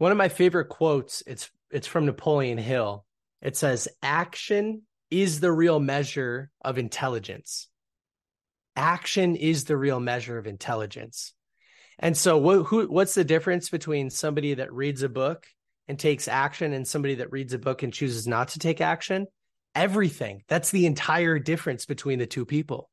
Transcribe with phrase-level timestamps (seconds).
[0.00, 1.22] one of my favorite quotes.
[1.26, 3.04] It's it's from Napoleon Hill.
[3.42, 7.68] It says, "Action is the real measure of intelligence."
[8.76, 11.34] Action is the real measure of intelligence.
[11.98, 15.46] And so, what, who, what's the difference between somebody that reads a book
[15.86, 19.26] and takes action and somebody that reads a book and chooses not to take action?
[19.74, 20.44] Everything.
[20.48, 22.88] That's the entire difference between the two people.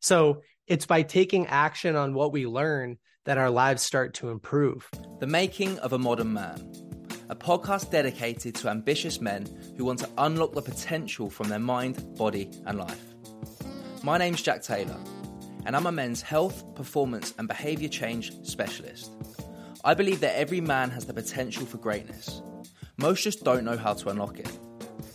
[0.00, 4.88] So, it's by taking action on what we learn that our lives start to improve.
[5.20, 6.72] The Making of a Modern Man,
[7.28, 12.16] a podcast dedicated to ambitious men who want to unlock the potential from their mind,
[12.16, 13.14] body, and life.
[14.02, 14.98] My name's Jack Taylor
[15.64, 19.12] and I'm a men's health, performance, and behaviour change specialist.
[19.84, 22.42] I believe that every man has the potential for greatness.
[22.96, 24.58] Most just don't know how to unlock it.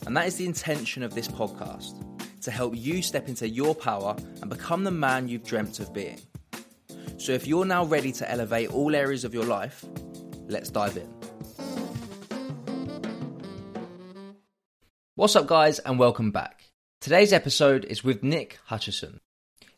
[0.05, 2.03] And that is the intention of this podcast
[2.41, 6.19] to help you step into your power and become the man you've dreamt of being.
[7.15, 9.85] So if you're now ready to elevate all areas of your life,
[10.47, 11.13] let's dive in.
[15.15, 16.69] What's up, guys, and welcome back.
[17.01, 19.19] Today's episode is with Nick Hutchison.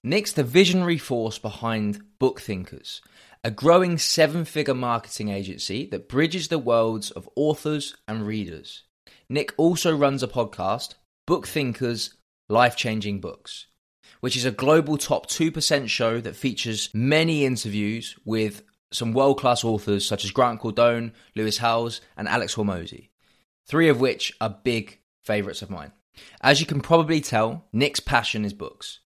[0.03, 3.01] Nick's the visionary force behind Book Thinkers,
[3.43, 8.83] a growing seven figure marketing agency that bridges the worlds of authors and readers.
[9.29, 12.15] Nick also runs a podcast, Book Thinkers
[12.49, 13.67] Life Changing Books,
[14.19, 19.63] which is a global top 2% show that features many interviews with some world class
[19.63, 23.09] authors such as Grant Cardone, Lewis Howes, and Alex Hormozi,
[23.67, 25.91] three of which are big favourites of mine.
[26.41, 28.99] As you can probably tell, Nick's passion is books.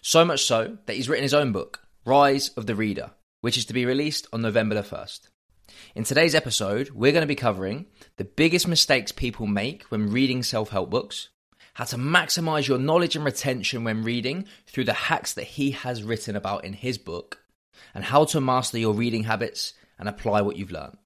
[0.00, 3.66] So much so that he's written his own book, Rise of the Reader, which is
[3.66, 5.28] to be released on November the 1st.
[5.94, 7.86] In today's episode, we're going to be covering
[8.16, 11.28] the biggest mistakes people make when reading self help books,
[11.78, 16.02] how to maximize your knowledge and retention when reading through the hacks that he has
[16.02, 17.38] written about in his book,
[17.94, 20.98] and how to master your reading habits and apply what you've learned.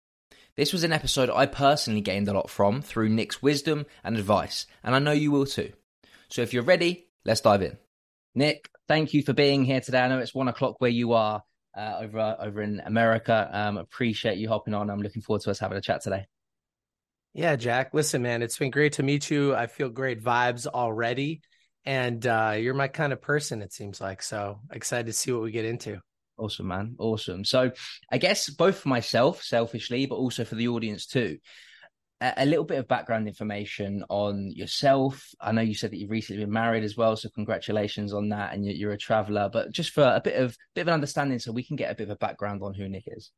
[0.56, 4.64] This was an episode I personally gained a lot from through Nick's wisdom and advice,
[4.82, 5.74] and I know you will too.
[6.30, 7.76] So if you're ready, let's dive in.
[8.34, 10.00] Nick, thank you for being here today.
[10.00, 11.42] I know it's one o'clock where you are
[11.76, 13.46] uh, over uh, over in America.
[13.52, 14.88] Um, appreciate you hopping on.
[14.88, 16.24] I'm looking forward to us having a chat today.
[17.34, 17.94] Yeah, Jack.
[17.94, 19.54] Listen, man, it's been great to meet you.
[19.54, 21.40] I feel great vibes already,
[21.84, 23.62] and uh, you're my kind of person.
[23.62, 25.98] It seems like so excited to see what we get into.
[26.36, 26.96] Awesome, man.
[26.98, 27.44] Awesome.
[27.44, 27.70] So,
[28.10, 31.38] I guess both for myself, selfishly, but also for the audience too
[32.36, 35.28] a little bit of background information on yourself.
[35.40, 38.54] I know you said that you've recently been married as well, so congratulations on that.
[38.54, 41.52] And you're a traveler, but just for a bit of bit of an understanding, so
[41.52, 43.32] we can get a bit of a background on who Nick is.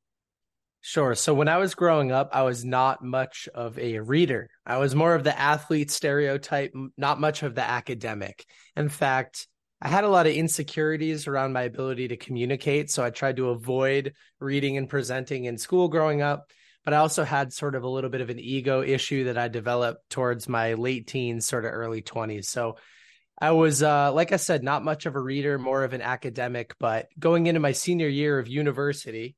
[0.87, 1.15] Sure.
[1.15, 4.51] So when I was growing up, I was not much of a reader.
[4.67, 8.45] I was more of the athlete stereotype, not much of the academic.
[8.77, 9.49] In fact,
[9.81, 13.49] I had a lot of insecurities around my ability to communicate, so I tried to
[13.49, 16.51] avoid reading and presenting in school growing up
[16.85, 19.49] but I also had sort of a little bit of an ego issue that I
[19.49, 22.45] developed towards my late teens, sort of early 20s.
[22.45, 22.77] So
[23.41, 26.75] I was, uh, like I said, not much of a reader, more of an academic.
[26.79, 29.35] But going into my senior year of university,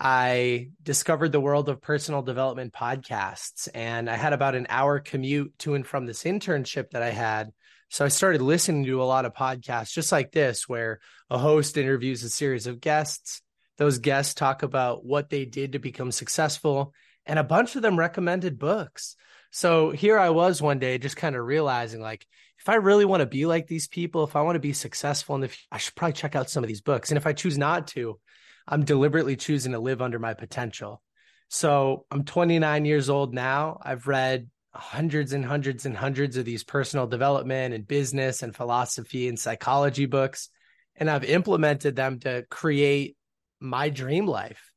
[0.00, 3.68] I discovered the world of personal development podcasts.
[3.74, 7.50] And I had about an hour commute to and from this internship that I had.
[7.90, 11.00] So I started listening to a lot of podcasts just like this, where
[11.30, 13.42] a host interviews a series of guests
[13.78, 16.92] those guests talk about what they did to become successful,
[17.24, 19.16] and a bunch of them recommended books.
[19.50, 22.26] So here I was one day just kind of realizing like,
[22.58, 25.36] if I really want to be like these people, if I want to be successful
[25.36, 27.10] in the future, I should probably check out some of these books.
[27.10, 28.18] And if I choose not to,
[28.68, 31.02] I'm deliberately choosing to live under my potential.
[31.48, 33.80] So I'm 29 years old now.
[33.82, 39.26] I've read hundreds and hundreds and hundreds of these personal development and business and philosophy
[39.28, 40.50] and psychology books.
[40.96, 43.16] And I've implemented them to create
[43.58, 44.72] my dream life.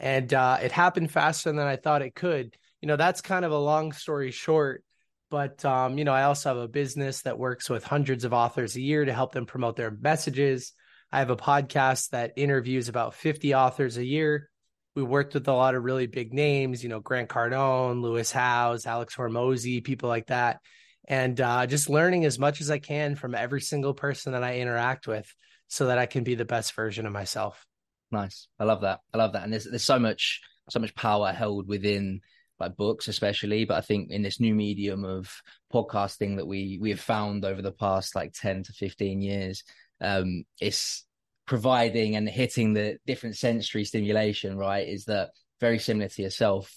[0.00, 2.56] And uh, it happened faster than I thought it could.
[2.82, 4.82] You know, that's kind of a long story short.
[5.30, 8.74] But, um, you know, I also have a business that works with hundreds of authors
[8.76, 10.72] a year to help them promote their messages.
[11.10, 14.50] I have a podcast that interviews about 50 authors a year.
[14.94, 18.84] We worked with a lot of really big names, you know, Grant Cardone, Lewis Howes,
[18.84, 20.60] Alex Hormozi, people like that.
[21.06, 24.58] And uh, just learning as much as I can from every single person that I
[24.58, 25.32] interact with
[25.68, 27.64] so that I can be the best version of myself.
[28.10, 28.48] Nice.
[28.58, 29.00] I love that.
[29.14, 29.44] I love that.
[29.44, 32.20] And there's there's so much so much power held within
[32.60, 35.32] like books especially but i think in this new medium of
[35.72, 39.62] podcasting that we we have found over the past like 10 to 15 years
[40.00, 41.04] um it's
[41.46, 45.30] providing and hitting the different sensory stimulation right is that
[45.60, 46.72] very similar to yourself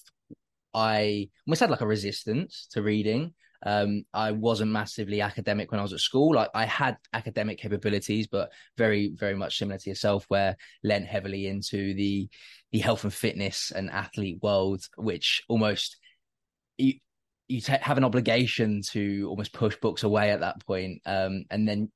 [0.74, 3.34] i almost had like a resistance to reading
[3.64, 6.34] Um, I wasn't massively academic when I was at school.
[6.34, 11.46] Like I had academic capabilities, but very, very much similar to yourself, where lent heavily
[11.46, 12.28] into the
[12.72, 15.98] the health and fitness and athlete world, which almost
[16.78, 16.94] you
[17.48, 21.68] you t- have an obligation to almost push books away at that point, um, and
[21.68, 21.92] then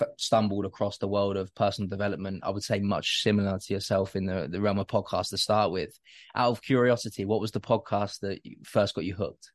[0.00, 2.42] f- stumbled across the world of personal development.
[2.44, 5.72] I would say much similar to yourself in the the realm of podcast to start
[5.72, 5.98] with.
[6.34, 9.50] Out of curiosity, what was the podcast that first got you hooked?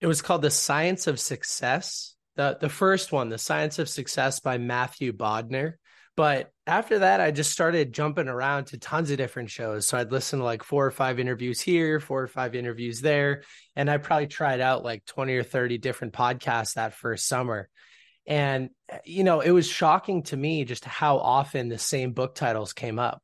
[0.00, 2.14] It was called The Science of Success.
[2.36, 5.74] The the first one, The Science of Success by Matthew Bodnar.
[6.18, 9.86] But after that, I just started jumping around to tons of different shows.
[9.86, 13.44] So I'd listen to like four or five interviews here, four or five interviews there.
[13.76, 17.68] And I probably tried out like 20 or 30 different podcasts that first summer.
[18.28, 18.70] And,
[19.04, 23.00] you know, it was shocking to me just how often the same book titles came
[23.00, 23.20] up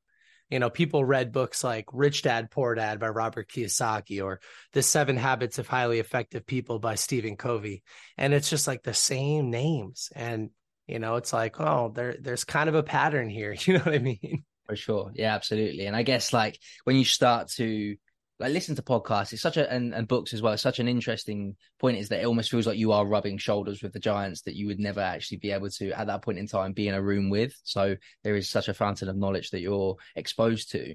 [0.50, 4.40] you know, people read books like Rich Dad Poor Dad by Robert Kiyosaki or
[4.72, 7.82] The Seven Habits of Highly Effective People by Stephen Covey.
[8.18, 10.10] And it's just like the same names.
[10.14, 10.50] And,
[10.86, 13.56] you know, it's like, oh, there there's kind of a pattern here.
[13.64, 14.44] You know what I mean?
[14.66, 15.10] For sure.
[15.14, 15.86] Yeah, absolutely.
[15.86, 17.96] And I guess like when you start to
[18.40, 20.88] like listen to podcasts it's such a and, and books as well it's such an
[20.88, 24.42] interesting point is that it almost feels like you are rubbing shoulders with the giants
[24.42, 26.94] that you would never actually be able to at that point in time be in
[26.94, 27.54] a room with.
[27.62, 30.94] So there is such a fountain of knowledge that you're exposed to.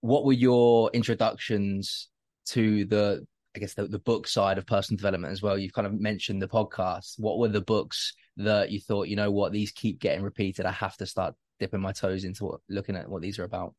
[0.00, 2.08] What were your introductions
[2.46, 5.58] to the i guess the, the book side of personal development as well?
[5.58, 7.14] You've kind of mentioned the podcast.
[7.18, 9.52] What were the books that you thought you know what?
[9.52, 10.66] These keep getting repeated.
[10.66, 13.74] I have to start dipping my toes into what, looking at what these are about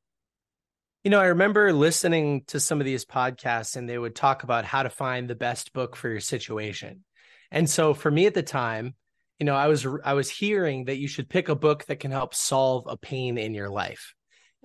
[1.04, 4.66] you know, I remember listening to some of these podcasts and they would talk about
[4.66, 7.04] how to find the best book for your situation.
[7.50, 8.94] And so for me at the time,
[9.40, 12.12] you know, I was I was hearing that you should pick a book that can
[12.12, 14.14] help solve a pain in your life.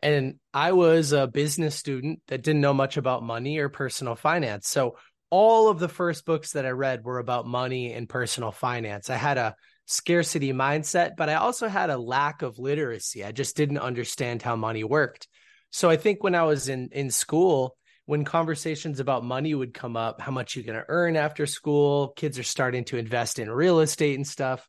[0.03, 4.69] And I was a business student that didn't know much about money or personal finance.
[4.69, 4.99] So
[5.31, 9.09] all of the first books that I read were about money and personal finance.
[9.09, 9.57] I had a
[9.87, 13.25] scarcity mindset, but I also had a lack of literacy.
[13.25, 15.29] I just didn't understand how money worked.
[15.71, 17.77] So I think when I was in in school,
[18.07, 22.09] when conversations about money would come up, how much you're going to earn after school,
[22.17, 24.67] kids are starting to invest in real estate and stuff.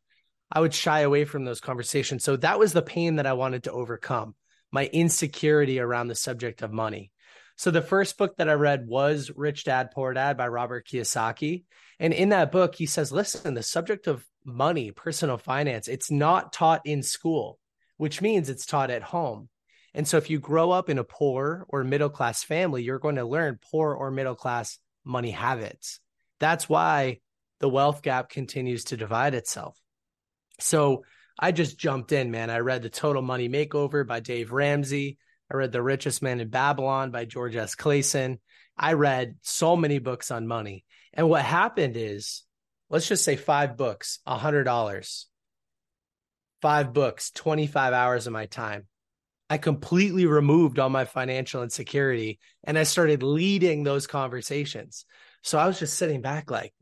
[0.50, 2.24] I would shy away from those conversations.
[2.24, 4.34] So that was the pain that I wanted to overcome,
[4.72, 7.12] my insecurity around the subject of money.
[7.56, 11.64] So the first book that I read was Rich Dad Poor Dad by Robert Kiyosaki.
[12.00, 16.52] And in that book, he says, listen, the subject of money, personal finance, it's not
[16.52, 17.58] taught in school,
[17.96, 19.48] which means it's taught at home.
[19.98, 23.16] And so if you grow up in a poor or middle class family, you're going
[23.16, 25.98] to learn poor or middle class money habits.
[26.38, 27.18] That's why
[27.58, 29.76] the wealth gap continues to divide itself.
[30.60, 31.02] So
[31.36, 32.48] I just jumped in, man.
[32.48, 35.18] I read The Total Money Makeover by Dave Ramsey.
[35.52, 37.74] I read The Richest Man in Babylon by George S.
[37.74, 38.38] Clason.
[38.78, 40.84] I read so many books on money.
[41.12, 42.44] And what happened is,
[42.88, 45.26] let's just say five books, a hundred dollars.
[46.62, 48.86] Five books, 25 hours of my time.
[49.50, 55.06] I completely removed all my financial insecurity and I started leading those conversations.
[55.42, 56.74] So I was just sitting back like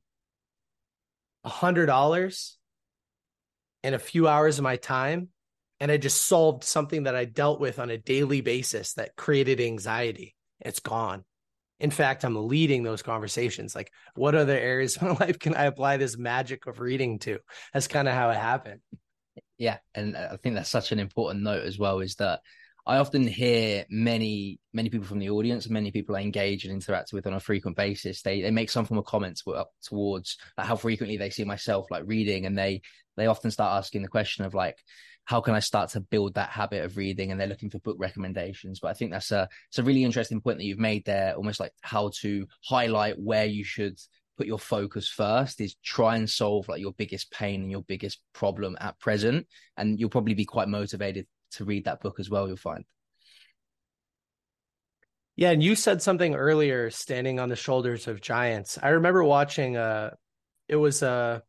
[1.45, 2.59] a hundred dollars
[3.85, 5.29] and a few hours of my time.
[5.79, 9.61] And I just solved something that I dealt with on a daily basis that created
[9.61, 10.35] anxiety.
[10.61, 11.23] It's gone.
[11.79, 13.75] In fact, I'm leading those conversations.
[13.75, 17.39] Like, what other areas of my life can I apply this magic of reading to?
[17.73, 18.81] That's kind of how it happened.
[19.59, 22.01] Yeah, and uh, I think that's such an important note as well.
[22.01, 22.41] Is that
[22.87, 27.13] I often hear many many people from the audience, many people I engage and interact
[27.13, 28.23] with on a frequent basis.
[28.23, 29.43] They they make some form of comments
[29.83, 32.83] towards like how frequently they see myself like reading, and they
[33.17, 34.79] they often start asking the question of like
[35.25, 37.33] how can I start to build that habit of reading?
[37.33, 38.79] And they're looking for book recommendations.
[38.79, 41.59] But I think that's a it's a really interesting point that you've made there, almost
[41.61, 43.99] like how to highlight where you should
[44.37, 48.21] put your focus first is try and solve like your biggest pain and your biggest
[48.33, 52.47] problem at present and you'll probably be quite motivated to read that book as well
[52.47, 52.85] you'll find.
[55.37, 58.79] Yeah and you said something earlier standing on the shoulders of giants.
[58.83, 60.13] I remember watching a
[60.69, 61.43] it was a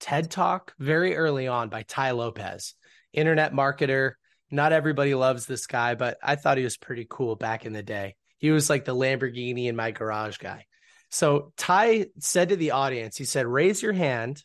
[0.00, 2.74] ted talk very early on by Tai Lopez
[3.12, 4.12] internet marketer.
[4.50, 7.82] Not everybody loves this guy but i thought he was pretty cool back in the
[7.82, 8.16] day.
[8.38, 10.66] He was like the lamborghini in my garage guy
[11.12, 14.42] so Ty said to the audience, he said, raise your hand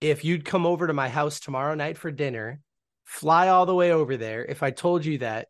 [0.00, 2.60] if you'd come over to my house tomorrow night for dinner,
[3.04, 4.44] fly all the way over there.
[4.44, 5.46] If I told you that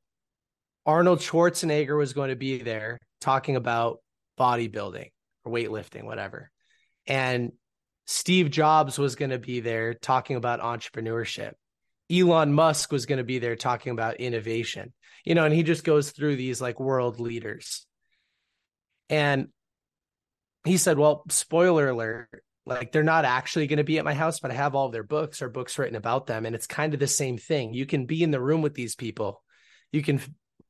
[0.84, 3.98] Arnold Schwarzenegger was going to be there talking about
[4.38, 5.10] bodybuilding
[5.44, 6.50] or weightlifting, whatever.
[7.06, 7.52] And
[8.06, 11.52] Steve Jobs was going to be there talking about entrepreneurship.
[12.10, 14.92] Elon Musk was going to be there talking about innovation.
[15.25, 17.87] You know, and he just goes through these like world leaders.
[19.10, 19.48] And
[20.68, 24.40] he said, Well, spoiler alert, Like they're not actually going to be at my house,
[24.40, 26.46] but I have all their books or books written about them.
[26.46, 27.75] And it's kind of the same thing.
[27.75, 29.42] You can be in the room with these people,
[29.92, 30.20] you can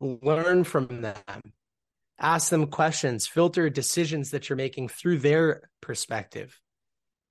[0.01, 1.43] learn from them,
[2.19, 6.59] ask them questions, filter decisions that you're making through their perspective.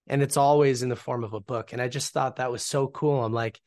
[0.07, 1.73] And it's always in the form of a book.
[1.73, 3.23] And I just thought that was so cool.
[3.23, 3.59] I'm like,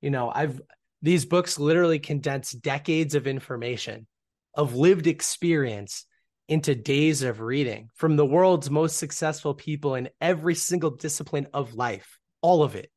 [0.00, 0.60] you know, I've
[1.02, 4.06] these books literally condense decades of information,
[4.54, 6.06] of lived experience
[6.52, 11.72] into days of reading from the world's most successful people in every single discipline of
[11.72, 12.90] life, all of it.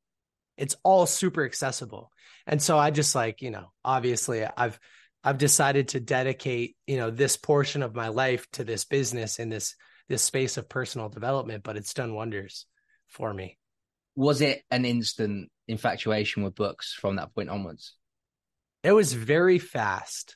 [0.58, 2.12] It's all super accessible.
[2.46, 4.78] And so I just like, you know, obviously I've
[5.24, 9.48] I've decided to dedicate, you know, this portion of my life to this business in
[9.48, 9.78] this
[10.10, 12.66] this space of personal development, but it's done wonders
[13.08, 13.58] for me.
[14.18, 17.96] Was it an instant infatuation with books from that point onwards?
[18.84, 20.36] It was very fast.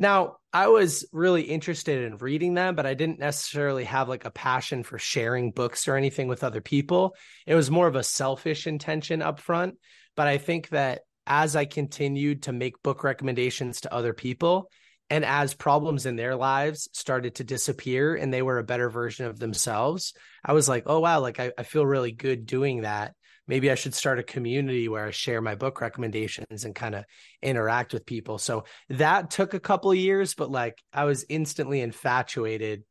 [0.00, 4.30] Now, I was really interested in reading them, but I didn't necessarily have like a
[4.30, 7.14] passion for sharing books or anything with other people.
[7.46, 9.74] It was more of a selfish intention up front.
[10.16, 14.70] But I think that as I continued to make book recommendations to other people,
[15.10, 19.26] and as problems in their lives started to disappear and they were a better version
[19.26, 23.14] of themselves, I was like, oh, wow, like I, I feel really good doing that
[23.50, 27.04] maybe I should start a community where I share my book recommendations and kind of
[27.42, 28.38] interact with people.
[28.38, 32.84] So that took a couple of years, but like I was instantly infatuated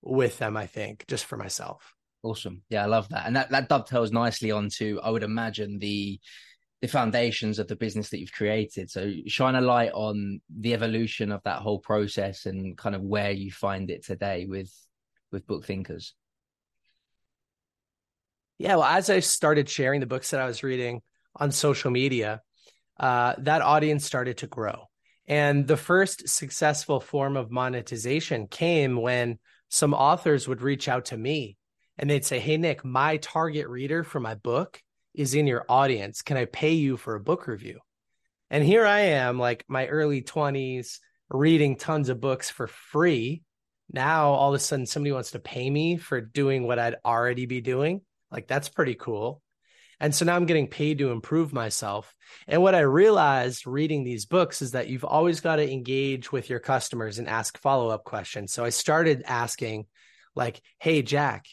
[0.00, 1.94] with them, I think, just for myself.
[2.22, 2.62] Awesome.
[2.70, 3.26] Yeah, I love that.
[3.26, 6.18] And that, that dovetails nicely onto, I would imagine, the
[6.80, 8.90] the foundations of the business that you've created.
[8.90, 13.30] So shine a light on the evolution of that whole process and kind of where
[13.30, 14.72] you find it today with
[15.30, 16.14] with book thinkers.
[18.58, 21.02] Yeah, well, as I started sharing the books that I was reading
[21.34, 22.42] on social media,
[22.98, 24.88] uh, that audience started to grow.
[25.26, 31.16] And the first successful form of monetization came when some authors would reach out to
[31.16, 31.56] me
[31.98, 34.80] and they'd say, Hey, Nick, my target reader for my book
[35.14, 36.22] is in your audience.
[36.22, 37.80] Can I pay you for a book review?
[38.50, 40.98] And here I am, like my early 20s,
[41.30, 43.42] reading tons of books for free.
[43.90, 47.46] Now, all of a sudden, somebody wants to pay me for doing what I'd already
[47.46, 48.02] be doing.
[48.32, 49.42] Like that's pretty cool.
[50.00, 52.12] And so now I'm getting paid to improve myself.
[52.48, 56.50] And what I realized reading these books is that you've always got to engage with
[56.50, 58.52] your customers and ask follow up questions.
[58.52, 59.86] So I started asking,
[60.34, 61.46] like, hey, Jack,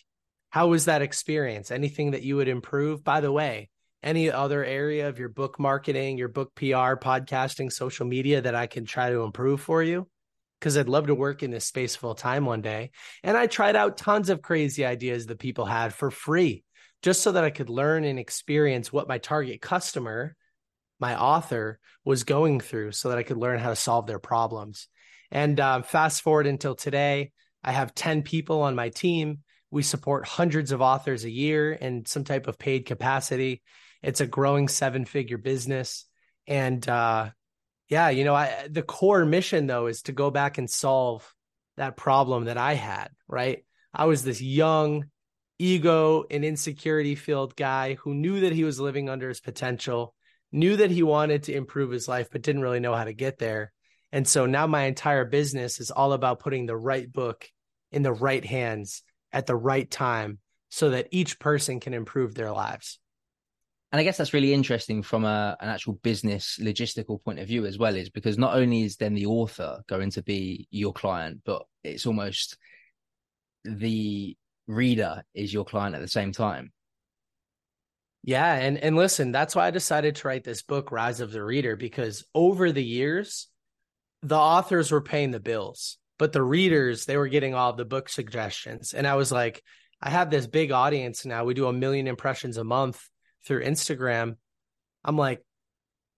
[0.49, 1.69] how was that experience?
[1.69, 3.03] Anything that you would improve?
[3.03, 3.69] By the way,
[4.01, 8.65] any other area of your book marketing, your book PR, podcasting, social media that I
[8.65, 10.07] can try to improve for you?
[10.59, 12.91] because I'd love to work in this space full time one day.
[13.23, 16.63] And I tried out tons of crazy ideas that people had for free
[17.01, 20.35] just so that I could learn and experience what my target customer,
[20.99, 24.87] my author, was going through so that I could learn how to solve their problems.
[25.31, 27.31] And uh, fast forward until today,
[27.63, 29.39] I have 10 people on my team.
[29.71, 33.61] We support hundreds of authors a year in some type of paid capacity.
[34.01, 36.05] It's a growing seven figure business.
[36.47, 37.29] And uh,
[37.89, 41.31] yeah, you know, I, the core mission though is to go back and solve
[41.77, 43.63] that problem that I had, right?
[43.93, 45.05] I was this young,
[45.59, 50.15] ego and insecurity filled guy who knew that he was living under his potential,
[50.51, 53.37] knew that he wanted to improve his life, but didn't really know how to get
[53.37, 53.71] there.
[54.11, 57.47] And so now my entire business is all about putting the right book
[57.91, 60.39] in the right hands at the right time
[60.69, 62.99] so that each person can improve their lives.
[63.91, 67.65] And I guess that's really interesting from a, an actual business logistical point of view
[67.65, 71.41] as well, is because not only is then the author going to be your client,
[71.43, 72.57] but it's almost
[73.65, 74.37] the
[74.69, 76.71] reader is your client at the same time.
[78.23, 81.43] Yeah, and and listen, that's why I decided to write this book, Rise of the
[81.43, 83.47] Reader, because over the years,
[84.21, 88.09] the authors were paying the bills, but the readers they were getting all the book
[88.09, 89.63] suggestions, and I was like,
[90.01, 91.45] I have this big audience now.
[91.45, 93.01] We do a million impressions a month
[93.45, 94.35] through Instagram.
[95.03, 95.41] I'm like,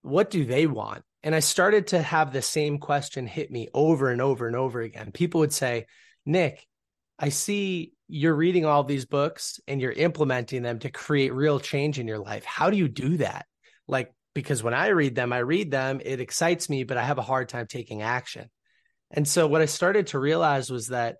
[0.02, 1.04] what do they want?
[1.22, 4.80] And I started to have the same question hit me over and over and over
[4.80, 5.12] again.
[5.12, 5.86] People would say,
[6.26, 6.66] Nick,
[7.18, 11.98] I see you're reading all these books and you're implementing them to create real change
[11.98, 12.44] in your life.
[12.44, 13.46] How do you do that?
[13.86, 17.18] Like, because when I read them, I read them, it excites me, but I have
[17.18, 18.50] a hard time taking action.
[19.10, 21.16] And so what I started to realize was that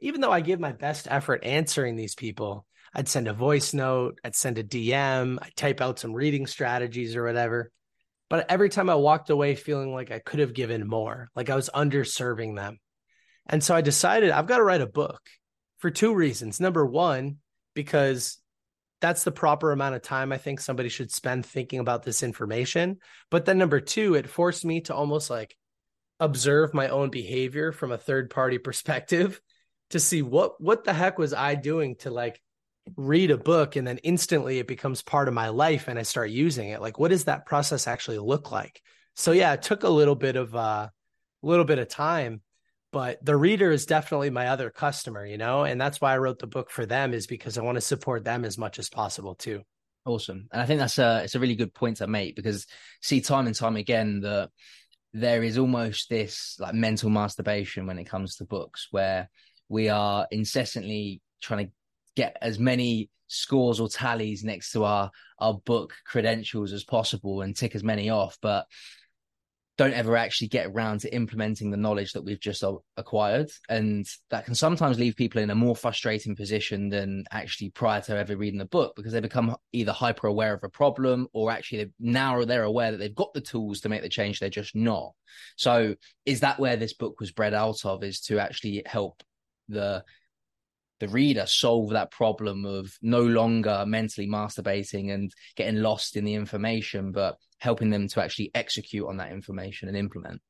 [0.00, 4.18] even though I give my best effort answering these people, I'd send a voice note,
[4.24, 7.70] I'd send a DM, I'd type out some reading strategies or whatever.
[8.28, 11.56] But every time I walked away feeling like I could have given more, like I
[11.56, 12.78] was underserving them.
[13.48, 15.20] And so I decided I've got to write a book
[15.78, 16.60] for two reasons.
[16.60, 17.38] Number one,
[17.74, 18.38] because
[19.00, 22.98] that's the proper amount of time I think somebody should spend thinking about this information.
[23.30, 25.56] But then number two, it forced me to almost like
[26.20, 29.40] observe my own behavior from a third party perspective
[29.90, 32.40] to see what what the heck was I doing to like
[32.96, 36.30] read a book and then instantly it becomes part of my life and I start
[36.30, 36.80] using it.
[36.80, 38.80] Like, what does that process actually look like?
[39.16, 42.42] So yeah, it took a little bit of uh, a little bit of time,
[42.92, 46.38] but the reader is definitely my other customer, you know, and that's why I wrote
[46.38, 49.34] the book for them is because I want to support them as much as possible
[49.34, 49.62] too.
[50.06, 52.66] Awesome, and I think that's a it's a really good point to make because
[53.02, 54.50] see time and time again that
[55.12, 59.28] there is almost this like mental masturbation when it comes to books where
[59.68, 61.72] we are incessantly trying to
[62.16, 67.56] get as many scores or tallies next to our our book credentials as possible and
[67.56, 68.66] tick as many off but
[69.80, 72.62] don't ever actually get around to implementing the knowledge that we've just
[72.98, 73.50] acquired.
[73.70, 78.14] And that can sometimes leave people in a more frustrating position than actually prior to
[78.14, 81.90] ever reading the book because they become either hyper aware of a problem or actually
[81.98, 84.38] now they're aware that they've got the tools to make the change.
[84.38, 85.12] They're just not.
[85.56, 85.94] So
[86.26, 89.22] is that where this book was bred out of is to actually help
[89.70, 90.04] the
[91.00, 96.34] the reader solve that problem of no longer mentally masturbating and getting lost in the
[96.34, 100.40] information, but helping them to actually execute on that information and implement.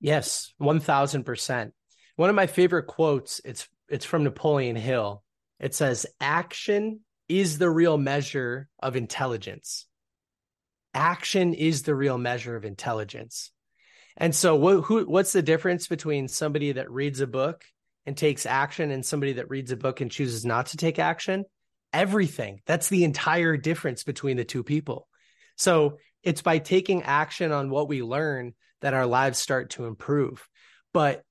[0.00, 1.72] Yes, 1000%.
[2.16, 5.22] One of my favorite quotes, it's it's from Napoleon Hill.
[5.58, 9.86] It says action is the real measure of intelligence.
[10.94, 13.52] Action is the real measure of intelligence.
[14.16, 17.64] And so who what's the difference between somebody that reads a book
[18.06, 21.44] and takes action and somebody that reads a book and chooses not to take action?
[21.92, 22.60] everything.
[22.66, 25.08] That's the entire difference between the two people.
[25.56, 30.46] So it's by taking action on what we learn that our lives start to improve.
[30.92, 31.22] But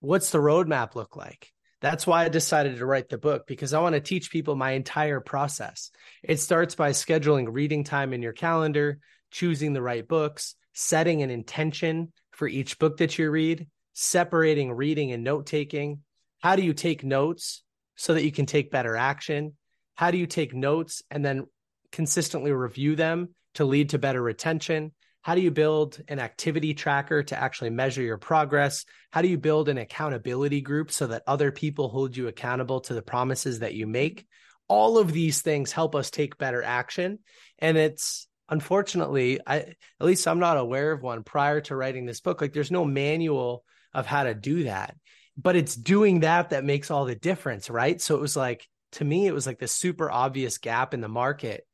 [0.00, 1.52] what's the roadmap look like?
[1.80, 4.72] That's why I decided to write the book because I want to teach people my
[4.72, 5.90] entire process.
[6.22, 8.98] It starts by scheduling reading time in your calendar,
[9.30, 15.12] choosing the right books, setting an intention for each book that you read, separating reading
[15.12, 16.00] and note taking.
[16.40, 17.62] How do you take notes
[17.96, 19.54] so that you can take better action?
[19.94, 21.46] How do you take notes and then
[21.92, 24.92] consistently review them to lead to better retention?
[25.22, 28.86] How do you build an activity tracker to actually measure your progress?
[29.10, 32.94] How do you build an accountability group so that other people hold you accountable to
[32.94, 34.26] the promises that you make?
[34.66, 37.18] All of these things help us take better action.
[37.58, 42.20] And it's unfortunately, I at least I'm not aware of one prior to writing this
[42.20, 42.40] book.
[42.40, 44.96] Like there's no manual of how to do that.
[45.40, 48.00] But it's doing that that makes all the difference, right?
[48.00, 51.08] So it was like to me, it was like this super obvious gap in the
[51.08, 51.64] market.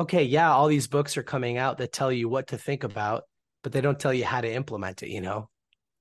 [0.00, 3.24] Okay, yeah, all these books are coming out that tell you what to think about,
[3.62, 5.48] but they don't tell you how to implement it, you know?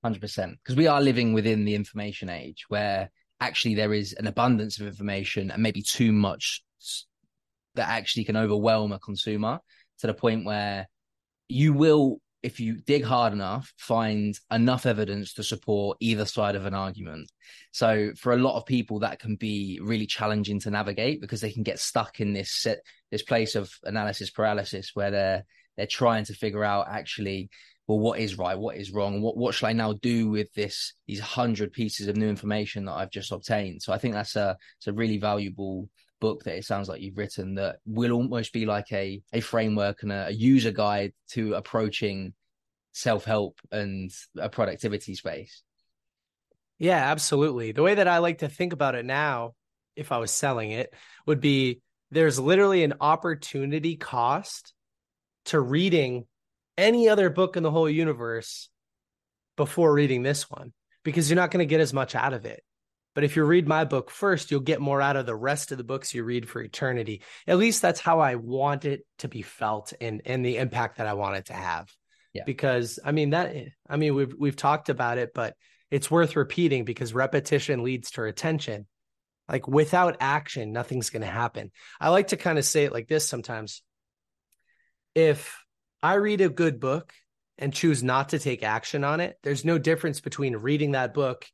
[0.04, 0.20] 100%.
[0.64, 4.88] Because we are living within the information age where actually there is an abundance of
[4.88, 6.64] information and maybe too much
[7.76, 9.60] that actually can overwhelm a consumer
[10.00, 10.88] to the point where
[11.50, 16.66] you will if you dig hard enough, find enough evidence to support either side of
[16.66, 17.32] an argument.
[17.72, 21.54] So for a lot of people, that can be really challenging to navigate because they
[21.54, 22.80] can get stuck in this set,
[23.12, 25.46] this place of analysis paralysis where they're
[25.78, 27.50] they're trying to figure out actually,
[27.88, 30.94] well, what is right, what is wrong, what what should I now do with this
[31.08, 33.82] these hundred pieces of new information that I've just obtained.
[33.82, 35.90] So I think that's a it's a really valuable
[36.24, 40.04] book that it sounds like you've written that will almost be like a a framework
[40.04, 42.34] and a, a user guide to approaching
[42.94, 44.10] self-help and
[44.40, 45.64] a productivity space?
[46.80, 47.74] Yeah absolutely.
[47.74, 49.54] The way that i like to think about it now
[49.98, 50.94] if i was selling it
[51.26, 51.82] would be
[52.12, 54.74] there's literally an opportunity cost
[55.46, 56.26] to reading
[56.78, 58.70] any other book in the whole universe
[59.58, 60.72] before reading this one
[61.04, 62.64] because you're not going to get as much out of it
[63.14, 65.78] but if you read my book first, you'll get more out of the rest of
[65.78, 67.22] the books you read for eternity.
[67.48, 71.08] At least that's how I want it to be felt and and the impact that
[71.08, 71.90] I want it to have.
[72.34, 72.44] Yeah.
[72.46, 73.56] Because I mean that
[73.88, 75.56] I mean we've we've talked about it, but
[75.92, 78.88] it's worth repeating because repetition leads to retention.
[79.48, 81.72] Like without action, nothing's going to happen.
[82.00, 83.84] I like to kind of say it like this sometimes.
[85.14, 85.56] If
[86.02, 87.14] I read a good book
[87.60, 91.46] and choose not to take action on it, there's no difference between reading that book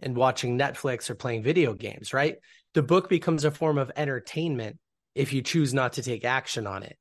[0.00, 2.36] and watching Netflix or playing video games, right?
[2.74, 4.78] The book becomes a form of entertainment
[5.14, 6.96] if you choose not to take action on it.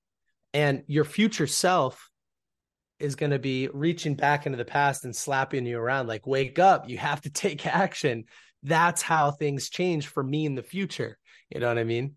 [0.53, 2.09] And your future self
[2.99, 6.57] is going to be reaching back into the past and slapping you around like, wake
[6.57, 8.25] up, you have to take action.
[8.63, 11.17] That's how things change for me in the future.
[11.49, 12.15] You know what I mean?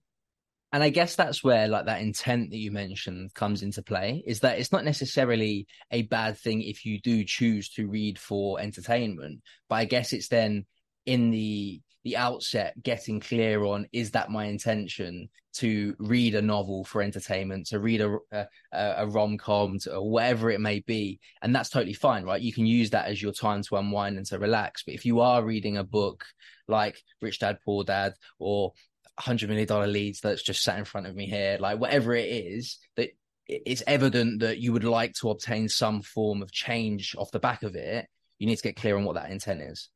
[0.72, 4.40] And I guess that's where like that intent that you mentioned comes into play is
[4.40, 9.42] that it's not necessarily a bad thing if you do choose to read for entertainment,
[9.68, 10.66] but I guess it's then
[11.06, 16.85] in the the outset getting clear on is that my intention to read a novel
[16.85, 21.54] for entertainment, to read a a, a rom com, or whatever it may be, and
[21.54, 22.40] that's totally fine, right?
[22.40, 24.85] You can use that as your time to unwind and to relax.
[24.85, 26.24] But if you are reading a book
[26.68, 28.72] like Rich Dad Poor Dad or
[29.20, 32.28] hundred million dollar leads that's just sat in front of me here, like whatever it
[32.28, 33.11] is that
[33.46, 37.62] it's evident that you would like to obtain some form of change off the back
[37.62, 38.06] of it.
[38.38, 39.88] You need to get clear on what that intent is.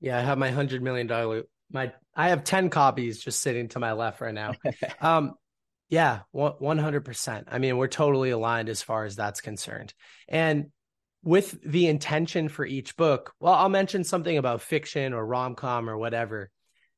[0.00, 1.44] Yeah, I have my hundred million dollar.
[1.70, 4.52] My I have ten copies just sitting to my left right now.
[5.00, 5.34] um,
[5.88, 7.48] yeah, one hundred percent.
[7.50, 9.92] I mean, we're totally aligned as far as that's concerned.
[10.28, 10.66] And
[11.24, 15.90] with the intention for each book, well, I'll mention something about fiction or rom com
[15.90, 16.50] or whatever.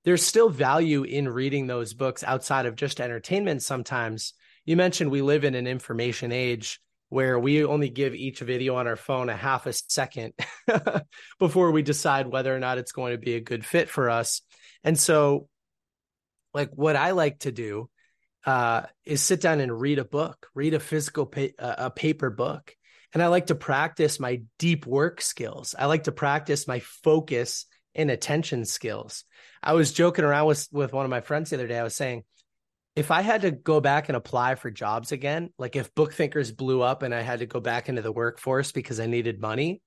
[0.04, 3.62] There's still value in reading those books outside of just entertainment.
[3.62, 4.32] Sometimes
[4.64, 8.86] you mentioned we live in an information age where we only give each video on
[8.86, 10.32] our phone a half a second
[11.38, 14.42] before we decide whether or not it's going to be a good fit for us.
[14.84, 15.48] And so,
[16.54, 17.90] like, what I like to do
[18.46, 22.74] uh, is sit down and read a book, read a physical pa- a paper book,
[23.12, 25.74] and I like to practice my deep work skills.
[25.78, 29.24] I like to practice my focus and attention skills.
[29.62, 31.78] I was joking around with with one of my friends the other day.
[31.78, 32.24] I was saying,
[32.96, 36.52] if I had to go back and apply for jobs again, like if Book Thinkers
[36.52, 39.80] blew up and I had to go back into the workforce because I needed money,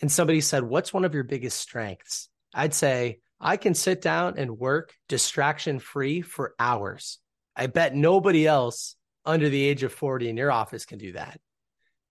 [0.00, 2.28] and somebody said, What's one of your biggest strengths?
[2.54, 7.18] I'd say, I can sit down and work distraction free for hours.
[7.56, 11.40] I bet nobody else under the age of 40 in your office can do that.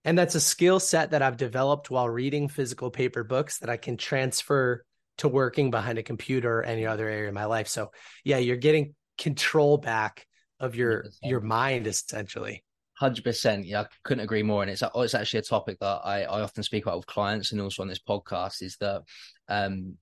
[0.05, 3.77] And that's a skill set that I've developed while reading physical paper books that I
[3.77, 4.85] can transfer
[5.19, 7.67] to working behind a computer or any other area of my life.
[7.67, 7.91] So,
[8.23, 10.25] yeah, you're getting control back
[10.59, 11.09] of your 100%.
[11.23, 12.63] your mind essentially.
[12.93, 13.65] Hundred percent.
[13.65, 14.61] Yeah, I couldn't agree more.
[14.61, 17.61] And it's it's actually a topic that I, I often speak about with clients and
[17.61, 19.03] also on this podcast is that
[19.47, 19.95] um,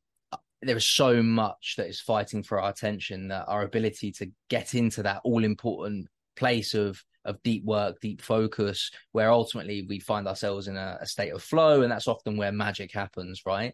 [0.64, 4.74] there is so much that is fighting for our attention that our ability to get
[4.74, 10.28] into that all important place of of deep work, deep focus, where ultimately we find
[10.28, 13.74] ourselves in a, a state of flow, and that's often where magic happens, right?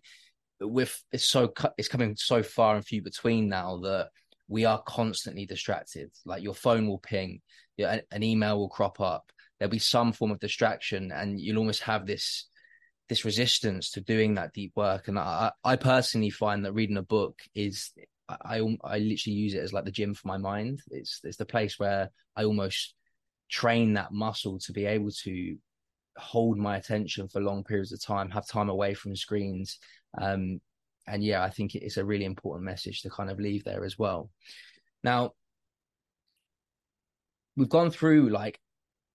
[0.59, 4.09] With it's so it's coming so far and few between now that
[4.47, 6.11] we are constantly distracted.
[6.25, 7.41] Like your phone will ping,
[7.77, 9.31] an email will crop up.
[9.59, 12.47] There'll be some form of distraction, and you'll almost have this
[13.09, 15.07] this resistance to doing that deep work.
[15.07, 17.91] And I, I personally find that reading a book is
[18.29, 20.81] I I literally use it as like the gym for my mind.
[20.89, 22.95] It's it's the place where I almost
[23.49, 25.57] train that muscle to be able to
[26.17, 29.79] hold my attention for long periods of time, have time away from screens,
[30.17, 30.59] um,
[31.07, 33.97] and yeah, I think it's a really important message to kind of leave there as
[33.97, 34.29] well.
[35.03, 35.31] Now,
[37.55, 38.59] we've gone through like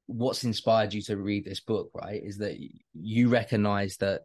[0.06, 2.20] what's inspired you to read this book, right?
[2.22, 2.56] Is that
[2.94, 4.22] you recognize that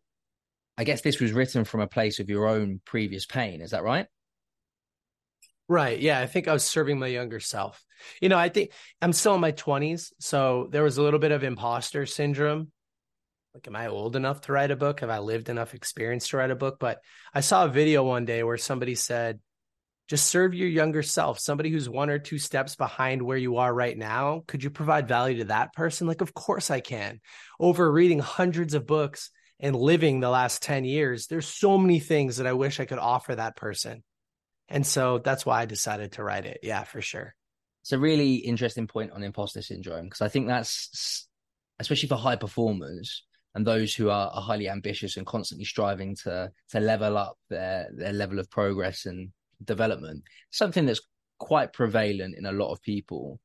[0.77, 3.61] I guess this was written from a place of your own previous pain.
[3.61, 4.07] Is that right?
[5.69, 5.99] Right.
[5.99, 6.19] Yeah.
[6.19, 7.83] I think I was serving my younger self.
[8.21, 10.11] You know, I think I'm still in my 20s.
[10.19, 12.71] So there was a little bit of imposter syndrome
[13.53, 15.01] like am i old enough to write a book?
[15.01, 16.77] Have i lived enough experience to write a book?
[16.79, 16.99] But
[17.33, 19.39] i saw a video one day where somebody said
[20.09, 21.39] just serve your younger self.
[21.39, 25.07] Somebody who's one or two steps behind where you are right now could you provide
[25.07, 26.07] value to that person?
[26.07, 27.19] Like of course i can.
[27.59, 32.37] Over reading hundreds of books and living the last 10 years there's so many things
[32.37, 34.03] that i wish i could offer that person.
[34.67, 36.59] And so that's why i decided to write it.
[36.63, 37.35] Yeah for sure.
[37.83, 41.27] It's a really interesting point on imposter syndrome because i think that's
[41.79, 43.23] especially for high performers
[43.55, 47.89] and those who are, are, highly ambitious and constantly striving to to level up their
[47.95, 49.29] their level of progress and
[49.63, 51.01] development something that's
[51.39, 53.39] quite prevalent in a lot of people.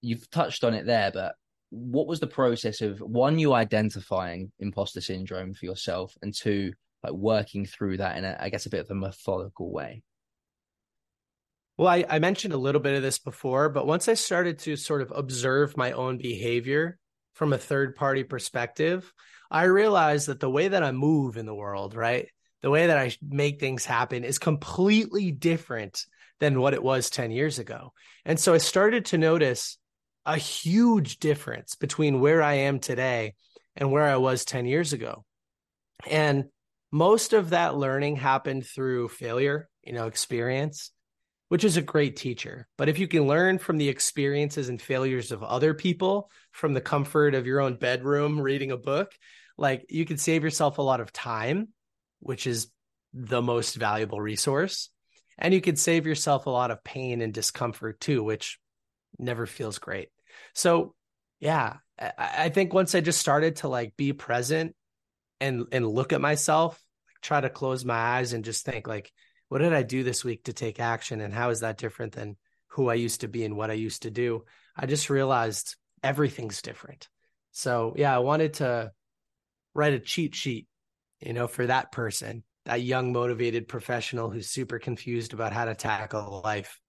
[0.00, 1.34] You've touched on it there but
[1.70, 7.14] what was the process of one you identifying imposter syndrome for yourself and two like
[7.14, 10.02] working through that in a i guess a bit of a methodical way?
[11.78, 14.76] Well I, I mentioned a little bit of this before but once i started to
[14.76, 16.98] sort of observe my own behavior
[17.34, 19.12] from a third party perspective,
[19.50, 22.28] I realize that the way that I move in the world, right?
[22.62, 26.04] The way that I make things happen is completely different
[26.40, 27.92] than what it was 10 years ago.
[28.24, 29.78] And so I started to notice
[30.24, 33.34] a huge difference between where I am today
[33.76, 35.24] and where I was 10 years ago.
[36.08, 36.46] And
[36.90, 40.92] most of that learning happened through failure, you know, experience
[41.52, 42.66] which is a great teacher.
[42.78, 46.80] But if you can learn from the experiences and failures of other people from the
[46.80, 49.12] comfort of your own bedroom reading a book,
[49.58, 51.68] like you can save yourself a lot of time,
[52.20, 52.68] which is
[53.12, 54.88] the most valuable resource.
[55.36, 58.58] And you could save yourself a lot of pain and discomfort too, which
[59.18, 60.08] never feels great.
[60.54, 60.94] So,
[61.38, 61.74] yeah,
[62.16, 64.74] I think once I just started to like be present
[65.38, 66.82] and and look at myself,
[67.20, 69.12] try to close my eyes and just think like
[69.52, 71.20] what did I do this week to take action?
[71.20, 72.38] And how is that different than
[72.68, 74.46] who I used to be and what I used to do?
[74.74, 77.10] I just realized everything's different.
[77.50, 78.92] So, yeah, I wanted to
[79.74, 80.68] write a cheat sheet,
[81.20, 85.74] you know, for that person, that young, motivated professional who's super confused about how to
[85.74, 86.80] tackle life.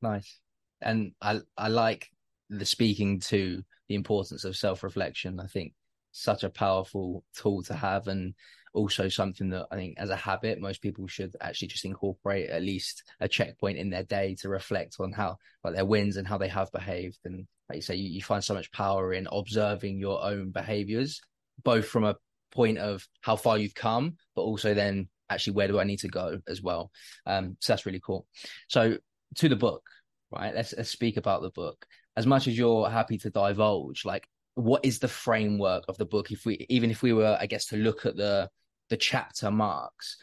[0.00, 0.40] Nice.
[0.80, 2.08] And I, I like
[2.48, 5.38] the speaking to the importance of self reflection.
[5.38, 5.74] I think
[6.12, 8.08] such a powerful tool to have.
[8.08, 8.32] And
[8.74, 12.62] also something that I think as a habit, most people should actually just incorporate at
[12.62, 16.38] least a checkpoint in their day to reflect on how like their wins and how
[16.38, 17.18] they have behaved.
[17.24, 21.22] And like you say, you, you find so much power in observing your own behaviors,
[21.62, 22.16] both from a
[22.50, 26.08] point of how far you've come, but also then actually where do I need to
[26.08, 26.90] go as well.
[27.26, 28.26] Um, so that's really cool.
[28.68, 28.98] So
[29.36, 29.82] to the book,
[30.30, 30.54] right?
[30.54, 31.86] Let's let's speak about the book.
[32.16, 36.30] As much as you're happy to divulge, like what is the framework of the book?
[36.30, 38.48] If we even if we were, I guess, to look at the
[38.90, 40.16] the chapter marks,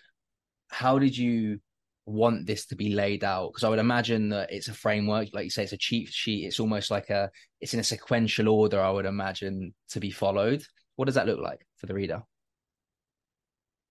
[0.69, 1.59] how did you
[2.05, 3.49] want this to be laid out?
[3.49, 6.45] Because I would imagine that it's a framework, like you say, it's a cheat sheet.
[6.45, 8.79] It's almost like a, it's in a sequential order.
[8.79, 10.63] I would imagine to be followed.
[10.95, 12.23] What does that look like for the reader?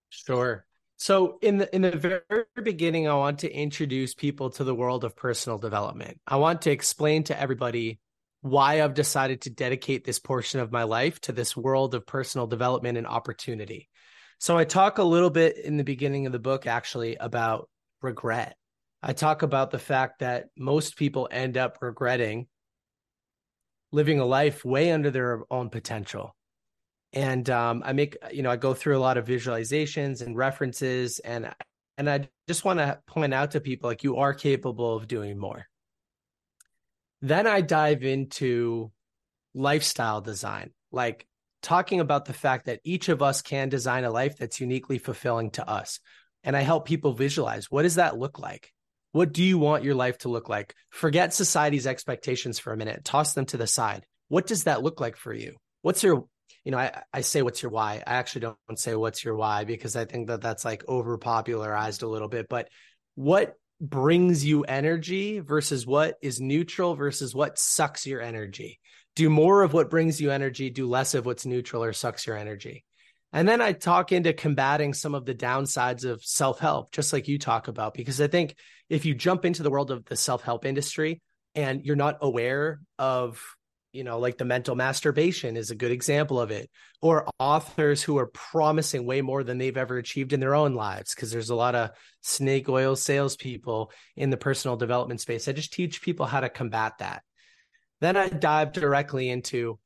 [0.09, 0.65] Sure.
[0.97, 5.03] So in the in the very beginning, I want to introduce people to the world
[5.03, 6.19] of personal development.
[6.27, 7.99] I want to explain to everybody
[8.41, 12.45] why I've decided to dedicate this portion of my life to this world of personal
[12.45, 13.89] development and opportunity.
[14.41, 17.69] So I talk a little bit in the beginning of the book actually about
[18.01, 18.55] regret.
[19.03, 22.47] I talk about the fact that most people end up regretting
[23.91, 26.35] living a life way under their own potential.
[27.13, 31.19] And um, I make, you know, I go through a lot of visualizations and references,
[31.19, 31.53] and
[31.99, 35.37] and I just want to point out to people like you are capable of doing
[35.37, 35.67] more.
[37.21, 38.91] Then I dive into
[39.53, 41.27] lifestyle design, like
[41.61, 45.51] talking about the fact that each of us can design a life that's uniquely fulfilling
[45.51, 45.99] to us.
[46.43, 48.71] And I help people visualize what does that look like?
[49.11, 50.73] What do you want your life to look like?
[50.89, 54.05] Forget society's expectations for a minute, toss them to the side.
[54.29, 55.57] What does that look like for you?
[55.81, 56.25] What's your,
[56.63, 58.01] you know, I, I say, what's your why?
[58.07, 62.03] I actually don't say what's your why because I think that that's like over popularized
[62.03, 62.47] a little bit.
[62.49, 62.69] But
[63.15, 68.79] what brings you energy versus what is neutral versus what sucks your energy?
[69.15, 72.37] Do more of what brings you energy, do less of what's neutral or sucks your
[72.37, 72.85] energy.
[73.33, 77.27] And then I talk into combating some of the downsides of self help, just like
[77.27, 78.55] you talk about, because I think
[78.89, 81.21] if you jump into the world of the self help industry
[81.55, 83.41] and you're not aware of,
[83.93, 86.69] you know, like the mental masturbation is a good example of it,
[87.01, 91.15] or authors who are promising way more than they've ever achieved in their own lives,
[91.15, 95.47] because there's a lot of snake oil salespeople in the personal development space.
[95.47, 97.23] I just teach people how to combat that.
[98.01, 99.79] Then I dive directly into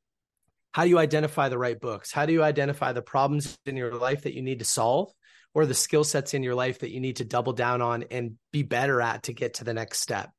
[0.72, 2.10] how do you identify the right books?
[2.12, 5.12] How do you identify the problems in your life that you need to solve
[5.54, 8.36] or the skill sets in your life that you need to double down on and
[8.52, 10.30] be better at to get to the next step?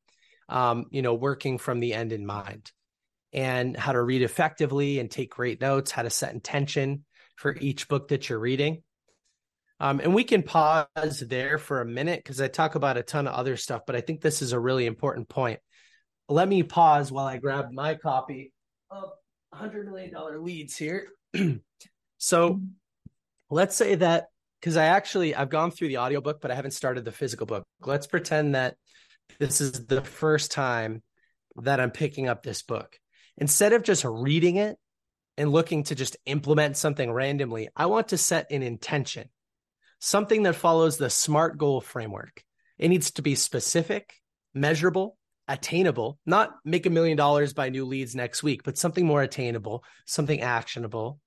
[0.50, 2.72] Um, you know, working from the end in mind
[3.34, 7.04] and how to read effectively and take great notes, how to set intention
[7.36, 8.82] for each book that you're reading.
[9.80, 13.28] Um, and we can pause there for a minute because I talk about a ton
[13.28, 15.60] of other stuff, but I think this is a really important point
[16.30, 18.52] let me pause while I grab my copy
[18.90, 19.12] of
[19.54, 20.14] $100 million
[20.44, 21.08] leads here.
[22.18, 22.62] so
[23.50, 24.28] let's say that
[24.60, 27.64] because I actually I've gone through the audiobook, but I haven't started the physical book.
[27.82, 28.76] Let's pretend that
[29.40, 31.02] this is the first time
[31.58, 32.98] that I'm picking up this book.
[33.38, 34.78] Instead of just reading it
[35.38, 39.30] and looking to just implement something randomly, I want to set an intention,
[40.00, 42.44] something that follows the SMART goal framework.
[42.78, 44.14] It needs to be specific,
[44.54, 45.17] measurable,
[45.48, 49.84] attainable, not make a million dollars by new leads next week, but something more attainable,
[50.06, 51.20] something actionable.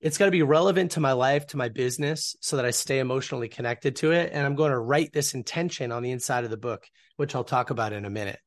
[0.00, 3.00] It's got to be relevant to my life, to my business, so that I stay
[3.00, 4.30] emotionally connected to it.
[4.32, 7.44] And I'm going to write this intention on the inside of the book, which I'll
[7.44, 8.38] talk about in a minute.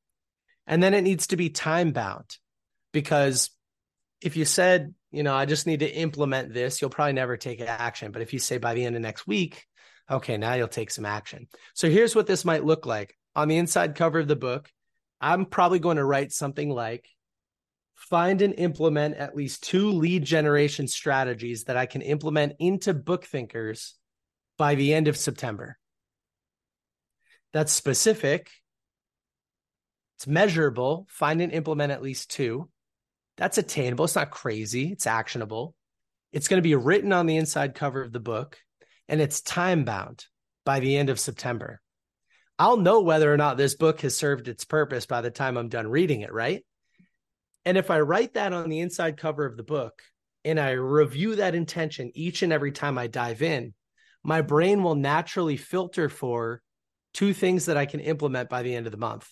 [0.66, 2.38] And then it needs to be time bound
[2.94, 3.50] because
[4.22, 7.60] if you said, you know, I just need to implement this, you'll probably never take
[7.60, 8.14] action.
[8.14, 9.66] But if you say by the end of next week,
[10.10, 11.48] okay, now you'll take some action.
[11.74, 14.70] So here's what this might look like on the inside cover of the book
[15.22, 17.08] I'm probably going to write something like
[17.96, 23.26] find and implement at least two lead generation strategies that I can implement into book
[23.26, 23.94] thinkers
[24.58, 25.78] by the end of September.
[27.54, 28.50] That's specific.
[30.18, 31.06] It's measurable.
[31.10, 32.70] Find and implement at least two.
[33.38, 34.06] That's attainable.
[34.06, 34.92] It's not crazy.
[34.92, 35.76] It's actionable.
[36.34, 38.58] It's going to be written on the inside cover of the book
[39.08, 40.26] and it's time bound
[40.66, 41.82] by the end of September.
[42.62, 45.68] I'll know whether or not this book has served its purpose by the time I'm
[45.68, 46.64] done reading it, right?
[47.66, 50.00] And if I write that on the inside cover of the book
[50.46, 53.74] and I review that intention each and every time I dive in,
[54.24, 56.62] my brain will naturally filter for
[57.16, 59.28] two things that I can implement by the end of the month.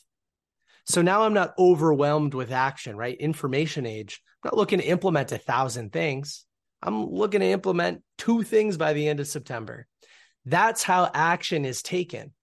[0.88, 3.16] So now I'm not overwhelmed with action, right?
[3.16, 4.24] Information age.
[4.44, 6.46] I'm not looking to implement a thousand things.
[6.82, 9.86] I'm looking to implement two things by the end of September.
[10.46, 12.34] That's how action is taken.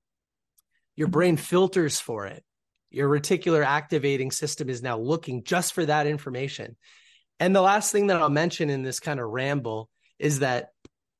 [0.96, 2.42] Your brain filters for it.
[2.90, 6.76] Your reticular activating system is now looking just for that information.
[7.38, 10.70] And the last thing that I'll mention in this kind of ramble is that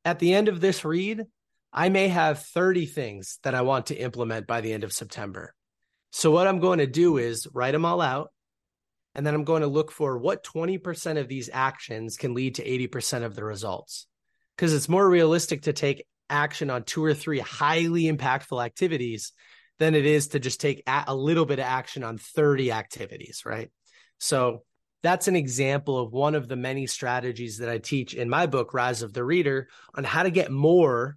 [0.05, 1.25] at the end of this read,
[1.73, 5.53] I may have 30 things that I want to implement by the end of September.
[6.11, 8.31] So, what I'm going to do is write them all out.
[9.15, 12.65] And then I'm going to look for what 20% of these actions can lead to
[12.65, 14.07] 80% of the results.
[14.55, 19.33] Because it's more realistic to take action on two or three highly impactful activities
[19.79, 23.71] than it is to just take a little bit of action on 30 activities, right?
[24.19, 24.63] So
[25.03, 28.73] that's an example of one of the many strategies that I teach in my book,
[28.73, 31.17] Rise of the Reader, on how to get more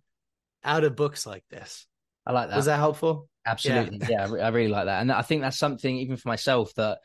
[0.63, 1.87] out of books like this.
[2.25, 2.55] I like that.
[2.57, 3.29] Was that helpful?
[3.45, 3.99] Absolutely.
[4.09, 5.01] Yeah, yeah I really like that.
[5.01, 6.99] And I think that's something, even for myself, that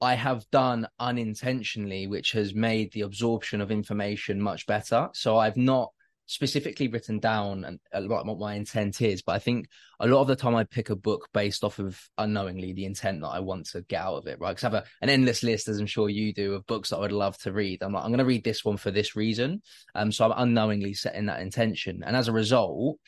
[0.00, 5.10] I have done unintentionally, which has made the absorption of information much better.
[5.12, 5.92] So I've not
[6.26, 9.68] specifically written down and a lot what my intent is, but I think
[10.00, 13.20] a lot of the time I pick a book based off of unknowingly the intent
[13.22, 14.50] that I want to get out of it, right?
[14.50, 16.96] Because I have a, an endless list, as I'm sure you do, of books that
[16.96, 17.82] I would love to read.
[17.82, 19.62] I'm like, I'm going to read this one for this reason.
[19.94, 22.98] Um, so I'm unknowingly setting that intention, and as a result,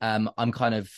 [0.00, 0.90] um, I'm kind of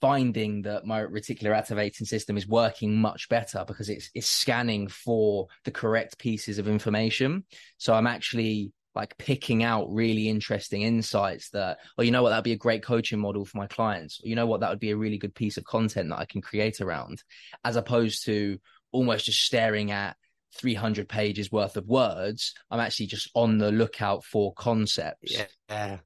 [0.00, 5.46] finding that my reticular activating system is working much better because it's it's scanning for
[5.64, 7.44] the correct pieces of information.
[7.78, 12.44] So I'm actually like picking out really interesting insights that, oh, you know what, that'd
[12.44, 14.20] be a great coaching model for my clients.
[14.22, 16.26] Or, you know what, that would be a really good piece of content that I
[16.26, 17.22] can create around,
[17.64, 18.58] as opposed to
[18.92, 20.16] almost just staring at
[20.56, 22.54] 300 pages worth of words.
[22.70, 25.32] I'm actually just on the lookout for concepts.
[25.68, 25.98] Yeah.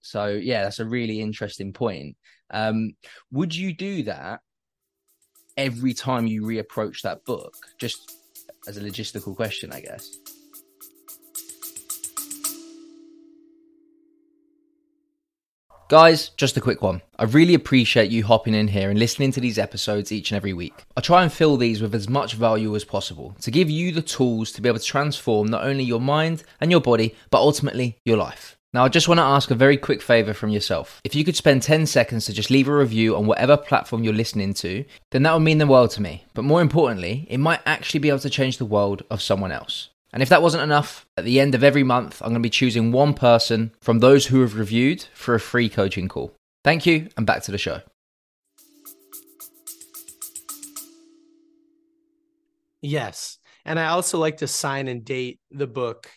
[0.00, 2.16] So yeah, that's a really interesting point.
[2.50, 2.92] Um,
[3.30, 4.40] would you do that
[5.56, 7.54] every time you reapproach that book?
[7.78, 8.16] Just
[8.66, 10.08] as a logistical question, I guess.
[15.92, 17.02] Guys, just a quick one.
[17.18, 20.54] I really appreciate you hopping in here and listening to these episodes each and every
[20.54, 20.72] week.
[20.96, 24.00] I try and fill these with as much value as possible to give you the
[24.00, 27.98] tools to be able to transform not only your mind and your body, but ultimately
[28.06, 28.56] your life.
[28.72, 30.98] Now, I just want to ask a very quick favor from yourself.
[31.04, 34.14] If you could spend 10 seconds to just leave a review on whatever platform you're
[34.14, 36.24] listening to, then that would mean the world to me.
[36.32, 39.90] But more importantly, it might actually be able to change the world of someone else.
[40.12, 42.50] And if that wasn't enough, at the end of every month, I'm going to be
[42.50, 46.34] choosing one person from those who have reviewed for a free coaching call.
[46.64, 47.80] Thank you, and back to the show.
[52.82, 53.38] Yes.
[53.64, 56.10] And I also like to sign and date the book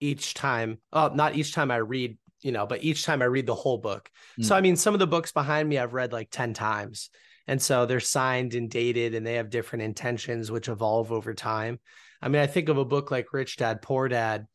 [0.00, 0.78] each time.
[0.92, 3.78] Oh, not each time I read, you know, but each time I read the whole
[3.78, 4.08] book.
[4.40, 4.44] Mm.
[4.44, 7.10] So, I mean, some of the books behind me I've read like 10 times.
[7.48, 11.80] And so they're signed and dated and they have different intentions, which evolve over time.
[12.20, 14.46] I mean, I think of a book like Rich Dad, Poor Dad,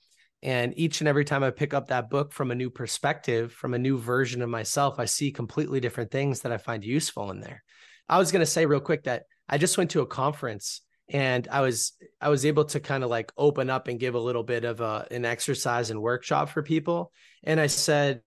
[0.41, 3.73] and each and every time I pick up that book from a new perspective, from
[3.73, 7.39] a new version of myself, I see completely different things that I find useful in
[7.39, 7.63] there.
[8.09, 11.47] I was going to say real quick that I just went to a conference and
[11.49, 14.43] I was I was able to kind of like open up and give a little
[14.43, 17.11] bit of a, an exercise and workshop for people.
[17.43, 18.21] And I said,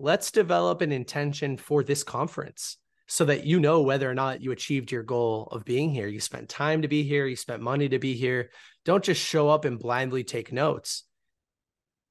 [0.00, 2.78] let's develop an intention for this conference
[3.10, 6.06] so that you know whether or not you achieved your goal of being here.
[6.06, 8.50] You spent time to be here, you spent money to be here.
[8.84, 11.02] Don't just show up and blindly take notes.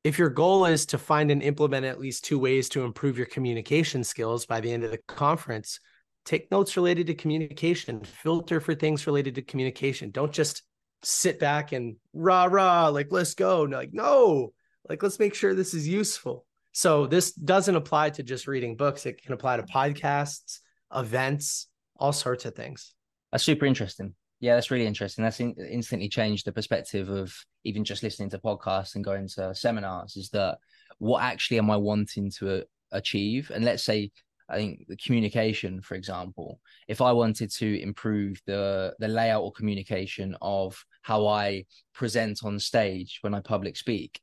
[0.03, 3.27] If your goal is to find and implement at least two ways to improve your
[3.27, 5.79] communication skills by the end of the conference,
[6.25, 10.11] take notes related to communication, filter for things related to communication.
[10.11, 10.63] Don't just
[11.01, 13.61] sit back and rah rah, like let's go.
[13.61, 14.51] Like, no,
[14.89, 16.45] like let's make sure this is useful.
[16.73, 19.05] So this doesn't apply to just reading books.
[19.05, 20.59] It can apply to podcasts,
[20.95, 22.93] events, all sorts of things.
[23.31, 24.15] That's super interesting.
[24.39, 25.23] Yeah, that's really interesting.
[25.23, 29.53] That's in, instantly changed the perspective of even just listening to podcasts and going to
[29.53, 30.15] seminars.
[30.15, 30.59] Is that
[30.97, 33.51] what actually am I wanting to uh, achieve?
[33.53, 34.11] And let's say
[34.49, 39.51] I think the communication, for example, if I wanted to improve the the layout or
[39.51, 44.19] communication of how I present on stage when I public speak,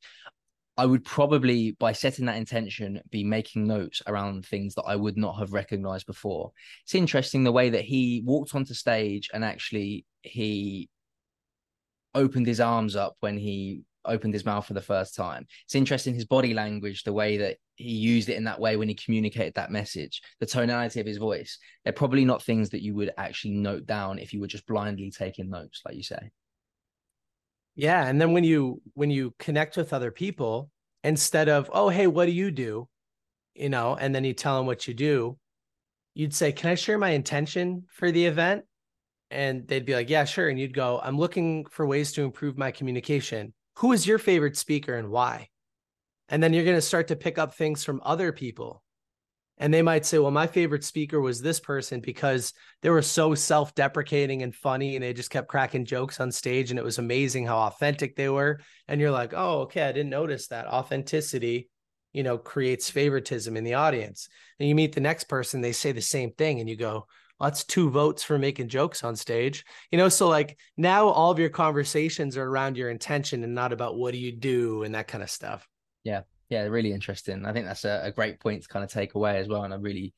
[0.79, 5.17] I would probably, by setting that intention, be making notes around things that I would
[5.17, 6.53] not have recognized before.
[6.85, 10.91] It's interesting the way that he walked onto stage and actually he
[12.15, 15.47] opened his arms up when he opened his mouth for the first time.
[15.65, 18.89] It's interesting his body language, the way that he used it in that way when
[18.89, 21.59] he communicated that message, the tonality of his voice.
[21.85, 25.11] They're probably not things that you would actually note down if you were just blindly
[25.11, 26.31] taking notes, like you say.
[27.77, 30.71] Yeah, and then when you when you connect with other people,
[31.05, 32.89] instead of oh hey, what do you do,
[33.55, 35.39] you know, and then you tell them what you do,
[36.17, 38.65] you'd say, Can I share my intention for the event?
[39.31, 40.49] And they'd be like, Yeah, sure.
[40.49, 43.53] And you'd go, I'm looking for ways to improve my communication.
[43.77, 45.51] Who is your favorite speaker and why?
[46.29, 48.83] And then you're going to start to pick up things from other people.
[49.59, 52.53] And they might say, Well, my favorite speaker was this person because
[52.83, 56.71] they were so self deprecating and funny and they just kept cracking jokes on stage.
[56.71, 58.61] And it was amazing how authentic they were.
[58.89, 59.83] And you're like, Oh, okay.
[59.83, 61.69] I didn't notice that authenticity
[62.13, 64.31] you know, creates favoritism in the audience.
[64.59, 67.07] And you meet the next person, they say the same thing, and you go,
[67.39, 69.65] well, that's two votes for making jokes on stage.
[69.91, 73.75] You know, so like now all of your conversations are around your intention and not
[73.75, 75.69] about what do you do and that kind of stuff.
[76.05, 76.23] Yeah.
[76.49, 76.63] Yeah.
[76.63, 77.45] Really interesting.
[77.45, 79.65] I think that's a, a great point to kind of take away as well.
[79.65, 80.15] And a really,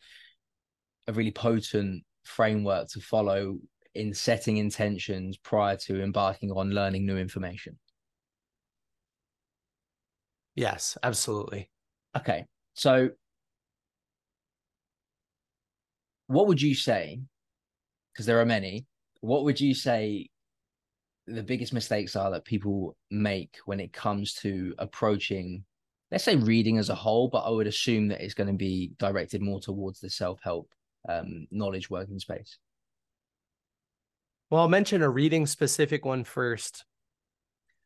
[1.06, 3.58] a really potent framework to follow
[3.94, 7.78] in setting intentions prior to embarking on learning new information.
[10.54, 11.70] Yes, absolutely.
[12.16, 12.44] Okay.
[12.74, 13.10] So
[16.26, 17.20] what would you say?
[18.12, 18.86] Because there are many.
[19.20, 20.28] What would you say
[21.26, 25.64] the biggest mistakes are that people make when it comes to approaching,
[26.10, 27.28] let's say, reading as a whole?
[27.28, 30.70] But I would assume that it's going to be directed more towards the self help
[31.08, 32.58] um, knowledge working space.
[34.50, 36.84] Well, I'll mention a reading specific one first.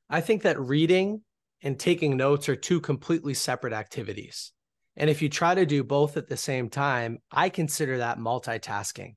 [0.09, 1.23] I think that reading
[1.62, 4.53] and taking notes are two completely separate activities.
[4.97, 9.14] And if you try to do both at the same time, I consider that multitasking.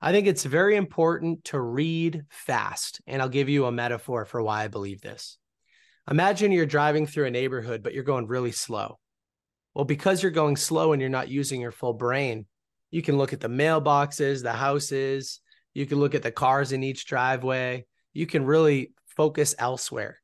[0.00, 3.00] I think it's very important to read fast.
[3.06, 5.38] And I'll give you a metaphor for why I believe this.
[6.10, 8.98] Imagine you're driving through a neighborhood, but you're going really slow.
[9.74, 12.46] Well, because you're going slow and you're not using your full brain,
[12.90, 15.40] you can look at the mailboxes, the houses,
[15.76, 17.84] you can look at the cars in each driveway.
[18.14, 20.18] You can really focus elsewhere.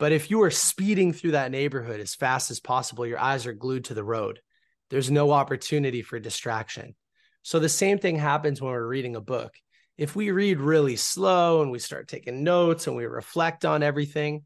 [0.00, 3.52] But if you are speeding through that neighborhood as fast as possible, your eyes are
[3.52, 4.40] glued to the road.
[4.88, 6.96] There's no opportunity for distraction.
[7.42, 9.54] So the same thing happens when we're reading a book.
[9.96, 14.44] If we read really slow and we start taking notes and we reflect on everything,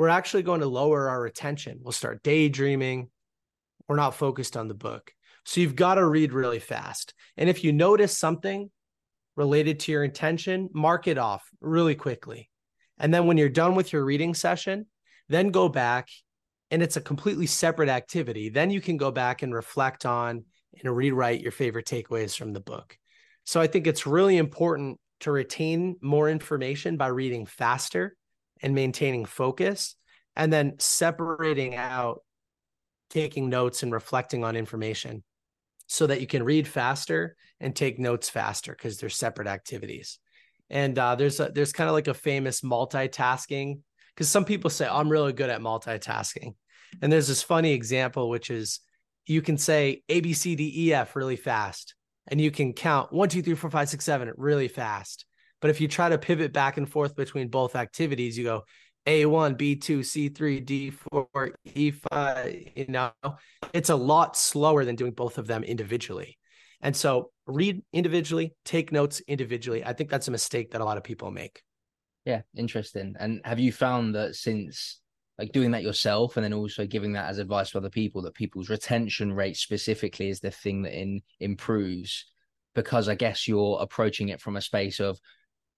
[0.00, 1.78] we're actually going to lower our attention.
[1.82, 3.10] We'll start daydreaming.
[3.86, 5.12] We're not focused on the book.
[5.44, 7.12] So you've got to read really fast.
[7.36, 8.70] And if you notice something
[9.36, 12.48] related to your intention, mark it off really quickly.
[12.98, 14.86] And then when you're done with your reading session,
[15.28, 16.08] then go back
[16.70, 18.48] and it's a completely separate activity.
[18.48, 20.46] Then you can go back and reflect on
[20.82, 22.96] and rewrite your favorite takeaways from the book.
[23.44, 28.16] So I think it's really important to retain more information by reading faster
[28.62, 29.96] and maintaining focus
[30.36, 32.22] and then separating out
[33.10, 35.22] taking notes and reflecting on information
[35.86, 40.18] so that you can read faster and take notes faster because they're separate activities.
[40.70, 43.80] And uh, there's a, there's kind of like a famous multitasking
[44.14, 46.54] because some people say I'm really good at multitasking,
[47.02, 48.80] and there's this funny example which is
[49.26, 51.94] you can say A B C D E F really fast,
[52.28, 55.26] and you can count one two three four five six seven really fast.
[55.60, 58.64] But if you try to pivot back and forth between both activities, you go
[59.06, 63.12] A1, B2, C3, D4, E5, you know,
[63.72, 66.38] it's a lot slower than doing both of them individually.
[66.80, 69.84] And so read individually, take notes individually.
[69.84, 71.62] I think that's a mistake that a lot of people make.
[72.24, 73.14] Yeah, interesting.
[73.18, 75.00] And have you found that since
[75.38, 78.34] like doing that yourself and then also giving that as advice to other people that
[78.34, 82.26] people's retention rate specifically is the thing that in improves
[82.74, 85.18] because I guess you're approaching it from a space of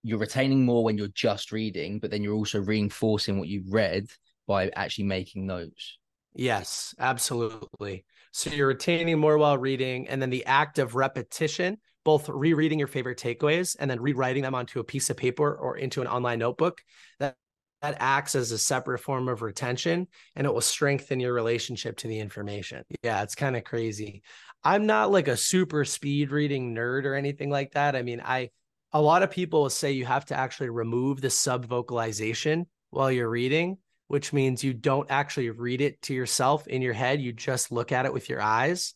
[0.02, 4.08] you're retaining more when you're just reading, but then you're also reinforcing what you've read
[4.46, 5.98] by actually making notes.
[6.34, 8.04] Yes, absolutely.
[8.32, 12.88] So you're retaining more while reading, and then the act of repetition, both rereading your
[12.88, 16.38] favorite takeaways and then rewriting them onto a piece of paper or into an online
[16.38, 16.82] notebook,
[17.18, 17.36] that
[17.82, 22.06] that acts as a separate form of retention and it will strengthen your relationship to
[22.06, 22.84] the information.
[23.02, 24.22] Yeah, it's kind of crazy.
[24.62, 27.96] I'm not like a super speed reading nerd or anything like that.
[27.96, 28.50] I mean, I
[28.92, 33.10] a lot of people will say you have to actually remove the sub vocalization while
[33.10, 33.78] you're reading
[34.12, 37.18] which means you don't actually read it to yourself in your head.
[37.18, 38.92] You just look at it with your eyes.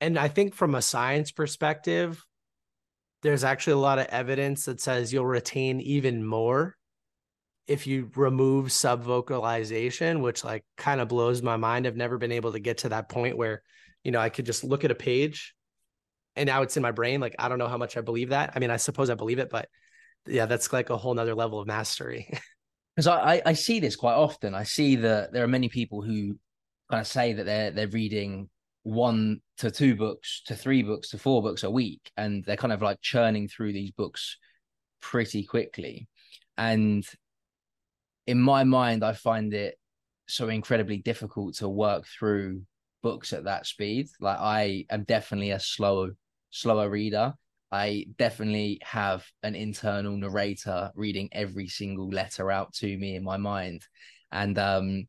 [0.00, 2.26] And I think from a science perspective,
[3.22, 6.76] there's actually a lot of evidence that says you'll retain even more
[7.68, 11.86] if you remove subvocalization, which like kind of blows my mind.
[11.86, 13.62] I've never been able to get to that point where,
[14.02, 15.54] you know, I could just look at a page
[16.36, 17.20] and now it's in my brain.
[17.20, 18.52] Like, I don't know how much I believe that.
[18.54, 19.68] I mean, I suppose I believe it, but
[20.26, 22.30] yeah, that's like a whole nother level of mastery.
[22.96, 24.54] because I, I, see this quite often.
[24.54, 26.38] I see that there are many people who
[26.90, 28.48] kind of say that they're they're reading
[28.82, 32.72] one to two books to three books to four books a week, and they're kind
[32.72, 34.36] of like churning through these books
[35.00, 36.08] pretty quickly.
[36.56, 37.06] And
[38.26, 39.76] in my mind, I find it
[40.28, 42.62] so incredibly difficult to work through
[43.02, 44.08] books at that speed.
[44.20, 46.10] Like I am definitely a slower
[46.50, 47.34] slower reader.
[47.72, 53.36] I definitely have an internal narrator reading every single letter out to me in my
[53.36, 53.82] mind.
[54.32, 55.04] And um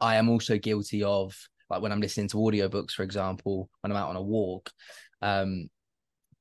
[0.00, 1.34] I am also guilty of
[1.70, 4.70] like when I'm listening to audiobooks, for example, when I'm out on a walk,
[5.22, 5.70] um,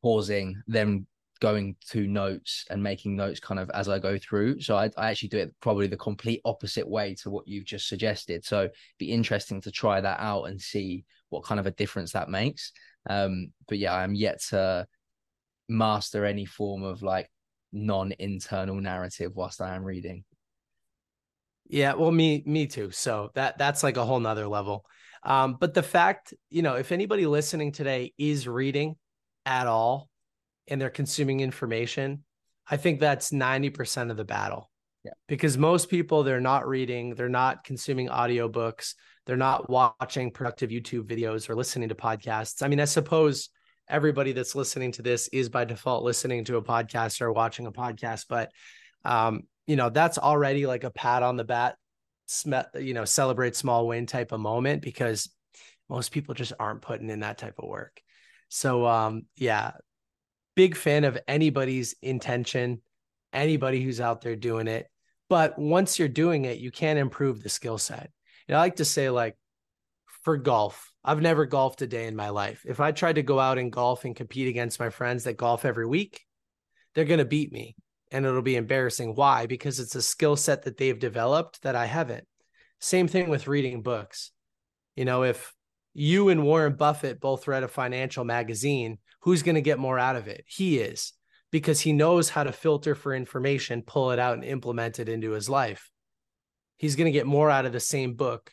[0.01, 1.07] pausing, then
[1.41, 4.61] going to notes and making notes kind of as I go through.
[4.61, 7.89] So I, I actually do it probably the complete opposite way to what you've just
[7.89, 8.45] suggested.
[8.45, 8.69] So
[8.99, 12.71] be interesting to try that out and see what kind of a difference that makes.
[13.09, 14.87] Um, but yeah, I'm yet to
[15.67, 17.29] master any form of like
[17.73, 20.23] non-internal narrative whilst I am reading.
[21.67, 22.91] Yeah, well, me, me too.
[22.91, 24.85] So that that's like a whole nother level.
[25.23, 28.95] Um, but the fact, you know, if anybody listening today is reading
[29.45, 30.10] at all,
[30.67, 32.23] and they're consuming information,
[32.69, 34.69] I think that's 90% of the battle.
[35.03, 35.11] Yeah.
[35.27, 38.93] Because most people they're not reading, they're not consuming audiobooks,
[39.25, 42.61] they're not watching productive YouTube videos or listening to podcasts.
[42.63, 43.49] I mean, I suppose
[43.87, 47.71] everybody that's listening to this is by default listening to a podcast or watching a
[47.71, 48.51] podcast, but
[49.03, 51.75] um, you know, that's already like a pat on the back,
[52.79, 55.29] you know, celebrate small win type of moment because
[55.89, 58.01] most people just aren't putting in that type of work.
[58.49, 59.71] So um yeah,
[60.55, 62.81] big fan of anybody's intention,
[63.33, 64.87] anybody who's out there doing it.
[65.29, 68.11] But once you're doing it, you can improve the skill set.
[68.47, 69.37] And I like to say, like,
[70.23, 72.63] for golf, I've never golfed a day in my life.
[72.67, 75.65] If I tried to go out and golf and compete against my friends that golf
[75.65, 76.21] every week,
[76.93, 77.75] they're going to beat me
[78.11, 79.15] and it'll be embarrassing.
[79.15, 79.45] Why?
[79.45, 82.27] Because it's a skill set that they've developed that I haven't.
[82.79, 84.31] Same thing with reading books.
[84.95, 85.53] You know, if
[85.93, 90.15] you and Warren Buffett both read a financial magazine, who's going to get more out
[90.15, 90.43] of it?
[90.47, 91.13] He is
[91.51, 95.31] because he knows how to filter for information, pull it out, and implement it into
[95.31, 95.89] his life.
[96.77, 98.51] He's going to get more out of the same book,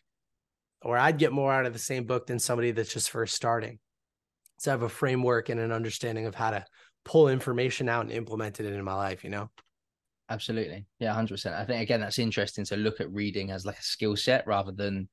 [0.83, 3.79] or I'd get more out of the same book than somebody that's just first starting.
[4.59, 6.65] So I have a framework and an understanding of how to
[7.05, 9.51] pull information out and implement it into my life, you know?
[10.29, 10.85] Absolutely.
[10.99, 11.55] Yeah, 100%.
[11.55, 14.73] I think, again, that's interesting to look at reading as like a skill set rather
[14.73, 15.09] than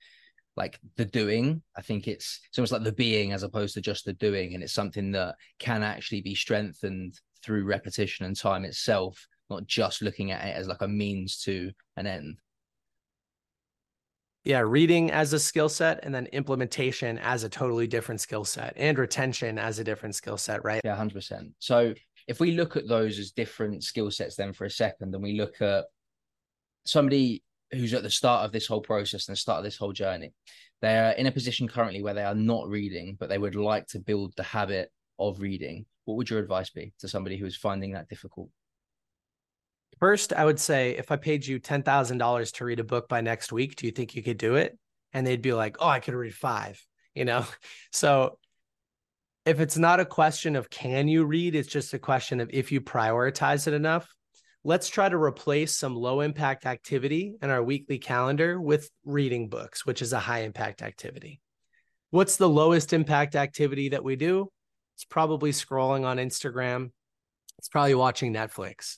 [0.56, 1.62] like the doing.
[1.76, 4.64] I think it's it's almost like the being as opposed to just the doing, and
[4.64, 10.32] it's something that can actually be strengthened through repetition and time itself, not just looking
[10.32, 12.38] at it as like a means to an end.
[14.46, 18.74] Yeah, reading as a skill set and then implementation as a totally different skill set
[18.76, 20.82] and retention as a different skill set, right?
[20.86, 21.52] Yeah, 100%.
[21.58, 21.96] So
[22.28, 25.34] if we look at those as different skill sets then for a second and we
[25.34, 25.86] look at
[26.86, 27.44] somebody
[27.76, 30.34] who's at the start of this whole process and the start of this whole journey.
[30.82, 33.88] They are in a position currently where they are not reading, but they would like
[33.88, 35.86] to build the habit of reading.
[36.06, 38.50] What would your advice be to somebody who is finding that difficult?
[40.00, 43.52] First, I would say if I paid you $10,000 to read a book by next
[43.52, 44.78] week, do you think you could do it?
[45.14, 47.46] And they'd be like, oh, I could read five, you know?
[47.92, 48.38] So
[49.46, 52.72] if it's not a question of can you read, it's just a question of if
[52.72, 54.14] you prioritize it enough,
[54.66, 59.86] let's try to replace some low impact activity in our weekly calendar with reading books,
[59.86, 61.40] which is a high impact activity.
[62.10, 64.52] What's the lowest impact activity that we do?
[64.96, 66.90] It's probably scrolling on Instagram.
[67.60, 68.98] It's probably watching Netflix.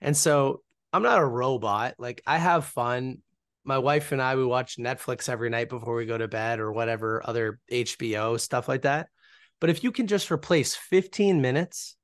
[0.00, 0.62] And so
[0.92, 1.96] I'm not a robot.
[1.98, 3.18] Like I have fun.
[3.64, 6.72] My wife and I, we watch Netflix every night before we go to bed or
[6.72, 9.08] whatever other HBO stuff like that.
[9.60, 11.96] But if you can just replace 15 minutes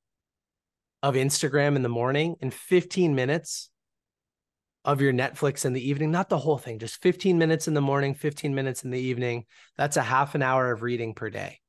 [1.05, 3.68] of Instagram in the morning and 15 minutes
[4.86, 7.82] of your Netflix in the evening, not the whole thing, just 15 minutes in the
[7.82, 9.44] morning, 15 minutes in the evening.
[9.76, 11.61] That's a half an hour of reading per day.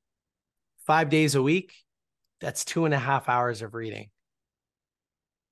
[0.88, 1.74] Five days a week,
[2.40, 4.10] that's two and a half hours of reading.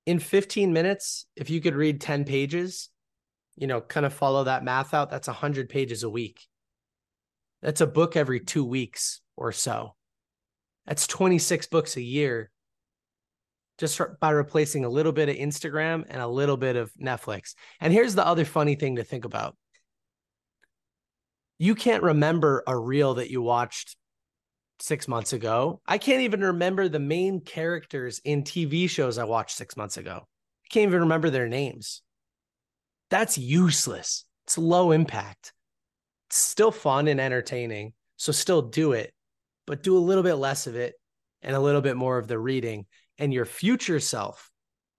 [0.05, 2.87] In 15 minutes, if you could read 10 pages,
[3.57, 6.39] you know, kind of follow that math out, that's 100 pages a week.
[7.61, 9.95] That's a book every two weeks or so.
[10.85, 12.49] That's 26 books a year
[13.83, 17.53] just by replacing a little bit of Instagram and a little bit of Netflix.
[17.81, 19.57] And here's the other funny thing to think about
[21.57, 23.97] you can't remember a reel that you watched
[24.79, 25.81] six months ago.
[25.85, 30.21] I can't even remember the main characters in TV shows I watched six months ago.
[30.21, 32.01] I can't even remember their names.
[33.09, 34.23] That's useless.
[34.45, 35.51] It's low impact.
[36.29, 37.91] It's still fun and entertaining.
[38.15, 39.13] So still do it,
[39.67, 40.95] but do a little bit less of it
[41.41, 42.85] and a little bit more of the reading
[43.17, 44.51] and your future self,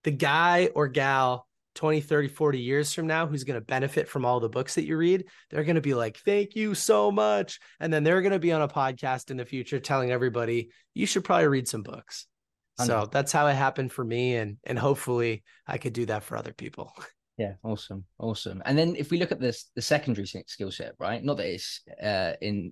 [0.03, 4.25] the guy or gal 20, 30, 40 years from now who's going to benefit from
[4.25, 7.59] all the books that you read, they're going to be like, thank you so much.
[7.79, 11.05] And then they're going to be on a podcast in the future telling everybody, you
[11.05, 12.27] should probably read some books.
[12.77, 14.35] So that's how it happened for me.
[14.35, 16.91] And, and hopefully I could do that for other people.
[17.37, 18.61] Yeah, awesome, awesome.
[18.65, 21.21] And then if we look at this, the secondary skill set, right?
[21.21, 22.71] Not that it's uh, in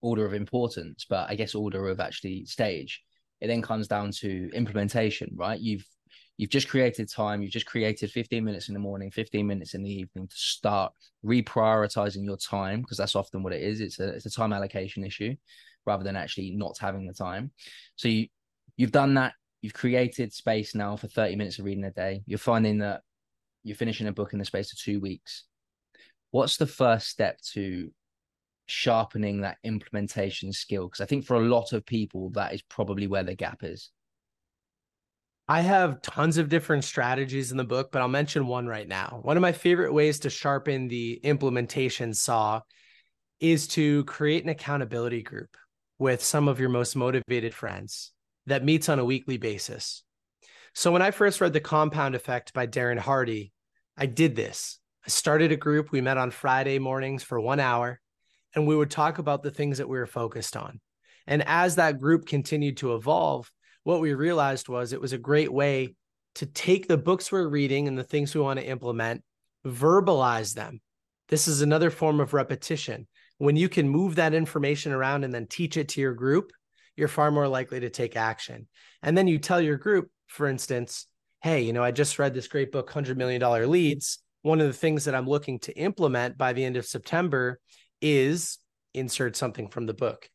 [0.00, 3.04] order of importance, but I guess order of actually stage.
[3.40, 5.58] It then comes down to implementation, right?
[5.58, 5.84] You've
[6.36, 9.82] you've just created time, you've just created 15 minutes in the morning, 15 minutes in
[9.82, 10.92] the evening to start
[11.24, 13.80] reprioritizing your time, because that's often what it is.
[13.80, 15.36] It's a it's a time allocation issue
[15.86, 17.50] rather than actually not having the time.
[17.96, 18.28] So you
[18.76, 22.22] you've done that, you've created space now for 30 minutes of reading a day.
[22.26, 23.02] You're finding that
[23.62, 25.44] you're finishing a book in the space of two weeks.
[26.30, 27.90] What's the first step to
[28.70, 30.86] sharpening that implementation skill?
[30.86, 33.90] Because I think for a lot of people, that is probably where the gap is.
[35.48, 39.18] I have tons of different strategies in the book, but I'll mention one right now.
[39.22, 42.60] One of my favorite ways to sharpen the implementation saw
[43.40, 45.56] is to create an accountability group
[45.98, 48.12] with some of your most motivated friends
[48.46, 50.04] that meets on a weekly basis.
[50.72, 53.52] So when I first read The Compound Effect by Darren Hardy,
[53.96, 54.78] I did this.
[55.04, 55.90] I started a group.
[55.90, 58.00] We met on Friday mornings for one hour,
[58.54, 60.80] and we would talk about the things that we were focused on.
[61.26, 63.50] And as that group continued to evolve,
[63.84, 65.94] what we realized was it was a great way
[66.36, 69.22] to take the books we're reading and the things we want to implement,
[69.66, 70.80] verbalize them.
[71.28, 73.06] This is another form of repetition.
[73.38, 76.50] When you can move that information around and then teach it to your group,
[76.96, 78.68] you're far more likely to take action.
[79.02, 81.06] And then you tell your group, for instance,
[81.42, 84.18] hey, you know, I just read this great book, $100 million leads.
[84.42, 87.60] One of the things that I'm looking to implement by the end of September
[88.00, 88.58] is
[88.94, 90.28] insert something from the book.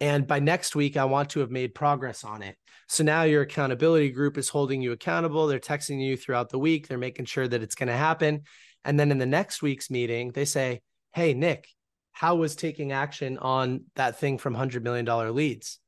[0.00, 2.56] And by next week, I want to have made progress on it.
[2.88, 5.46] So now your accountability group is holding you accountable.
[5.46, 6.88] They're texting you throughout the week.
[6.88, 8.42] They're making sure that it's going to happen.
[8.84, 10.80] And then in the next week's meeting, they say,
[11.12, 11.68] Hey, Nick,
[12.12, 15.78] how was taking action on that thing from $100 million leads?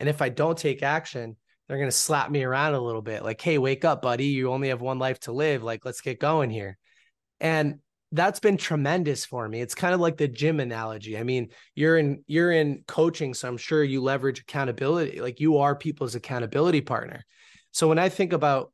[0.00, 1.36] And if I don't take action,
[1.68, 4.26] they're going to slap me around a little bit like, Hey, wake up, buddy.
[4.26, 5.62] You only have one life to live.
[5.62, 6.76] Like, let's get going here.
[7.40, 7.78] And
[8.12, 9.60] that's been tremendous for me.
[9.60, 11.16] It's kind of like the gym analogy.
[11.16, 15.20] I mean, you're in you're in coaching, so I'm sure you leverage accountability.
[15.20, 17.24] Like you are people's accountability partner.
[17.70, 18.72] So when I think about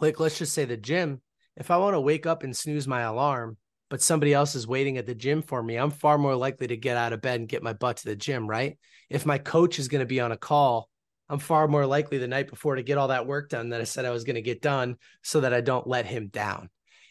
[0.00, 1.22] like let's just say the gym,
[1.56, 3.56] if I want to wake up and snooze my alarm,
[3.88, 6.76] but somebody else is waiting at the gym for me, I'm far more likely to
[6.76, 8.78] get out of bed and get my butt to the gym, right?
[9.08, 10.90] If my coach is going to be on a call,
[11.30, 13.84] I'm far more likely the night before to get all that work done that I
[13.84, 16.68] said I was going to get done so that I don't let him down.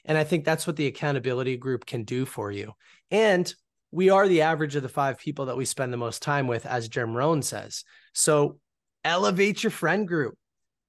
[0.08, 2.74] And I think that's what the accountability group can do for you.
[3.12, 3.54] And
[3.92, 6.66] we are the average of the five people that we spend the most time with,
[6.66, 7.84] as Jim Rohn says.
[8.14, 8.58] So
[9.04, 10.36] elevate your friend group,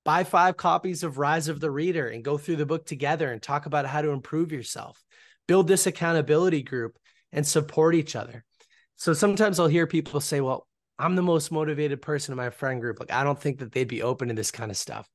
[0.04, 3.42] buy five copies of Rise of the Reader and go through the book together and
[3.42, 5.02] talk about how to improve yourself.
[5.46, 6.96] Build this accountability group
[7.32, 8.44] and support each other.
[8.96, 10.66] So sometimes I'll hear people say, well,
[10.98, 12.98] I'm the most motivated person in my friend group.
[12.98, 15.08] Like, I don't think that they'd be open to this kind of stuff.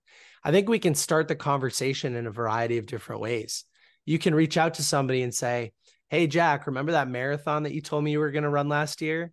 [0.43, 3.65] I think we can start the conversation in a variety of different ways
[4.05, 5.71] you can reach out to somebody and say,
[6.09, 9.01] Hey, Jack, remember that marathon that you told me you were going to run last
[9.01, 9.31] year?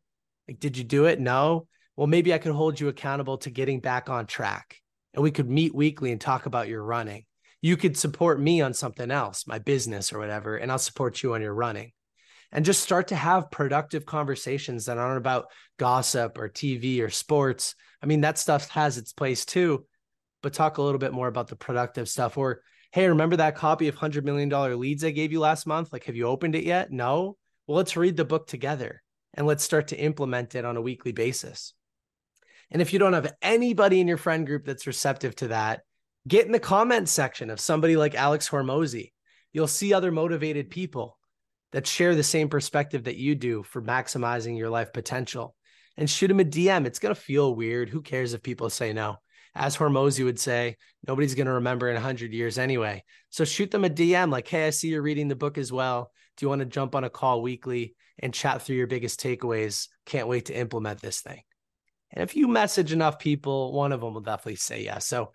[0.49, 1.21] Like, did you do it?
[1.21, 1.67] No.
[1.97, 4.81] Well, maybe I could hold you accountable to getting back on track
[5.15, 7.25] and we could meet weekly and talk about your running.
[7.63, 11.35] You could support me on something else, my business or whatever, and I'll support you
[11.35, 11.93] on your running.
[12.53, 15.47] And just start to have productive conversations that aren't about
[15.79, 17.75] gossip or TV or sports.
[18.03, 19.87] I mean, that stuff has its place too,
[20.43, 22.63] but talk a little bit more about the productive stuff or
[22.93, 25.93] hey, remember that copy of $100 million leads I gave you last month?
[25.93, 26.91] Like, have you opened it yet?
[26.91, 27.37] No.
[27.67, 29.03] Well, let's read the book together
[29.35, 31.75] and let's start to implement it on a weekly basis.
[32.71, 35.83] And if you don't have anybody in your friend group that's receptive to that,
[36.27, 39.13] get in the comment section of somebody like Alex Hormozi.
[39.53, 41.19] You'll see other motivated people
[41.73, 45.55] that share the same perspective that you do for maximizing your life potential.
[45.97, 46.87] And shoot him a DM.
[46.87, 47.89] It's going to feel weird.
[47.89, 49.17] Who cares if people say no?
[49.55, 50.77] As Hormozi would say,
[51.07, 53.05] nobody's going to remember in 100 years anyway.
[53.31, 56.13] So shoot them a DM like, hey, I see you're reading the book as well.
[56.37, 59.89] Do you want to jump on a call weekly and chat through your biggest takeaways?
[60.07, 61.43] Can't wait to implement this thing.
[62.13, 65.07] And if you message enough people, one of them will definitely say yes.
[65.07, 65.33] So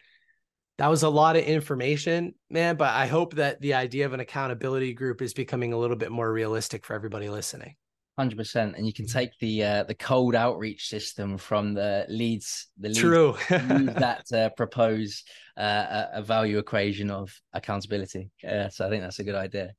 [0.77, 2.75] that was a lot of information, man.
[2.75, 6.11] But I hope that the idea of an accountability group is becoming a little bit
[6.11, 7.75] more realistic for everybody listening.
[8.17, 12.67] Hundred percent, and you can take the uh, the cold outreach system from the leads.
[12.79, 15.23] The leads true that uh, propose
[15.57, 18.31] uh, a value equation of accountability.
[18.47, 19.73] Uh, so I think that's a good idea.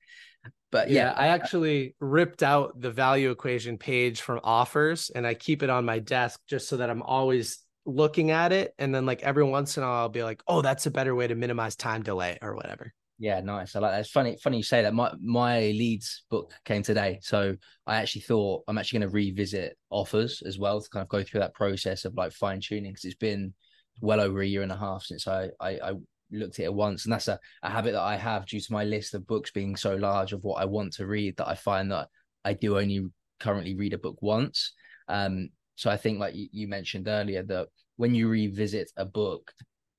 [0.70, 5.32] But yeah, yeah, I actually ripped out the value equation page from offers, and I
[5.32, 8.74] keep it on my desk just so that I'm always looking at it.
[8.78, 11.14] And then like every once in a while, I'll be like, "Oh, that's a better
[11.14, 13.74] way to minimize time delay or whatever." Yeah, nice.
[13.74, 14.00] I like that.
[14.00, 14.92] It's funny, funny you say that.
[14.92, 17.56] My my leads book came today, so
[17.86, 21.22] I actually thought I'm actually going to revisit offers as well to kind of go
[21.22, 23.54] through that process of like fine tuning because it's been
[24.02, 25.92] well over a year and a half since I I, I
[26.30, 28.84] looked at it once, and that's a, a habit that I have due to my
[28.84, 31.90] list of books being so large of what I want to read that I find
[31.92, 32.08] that
[32.44, 33.00] I do only
[33.40, 34.72] currently read a book once.
[35.08, 39.52] Um, So I think, like you, you mentioned earlier, that when you revisit a book,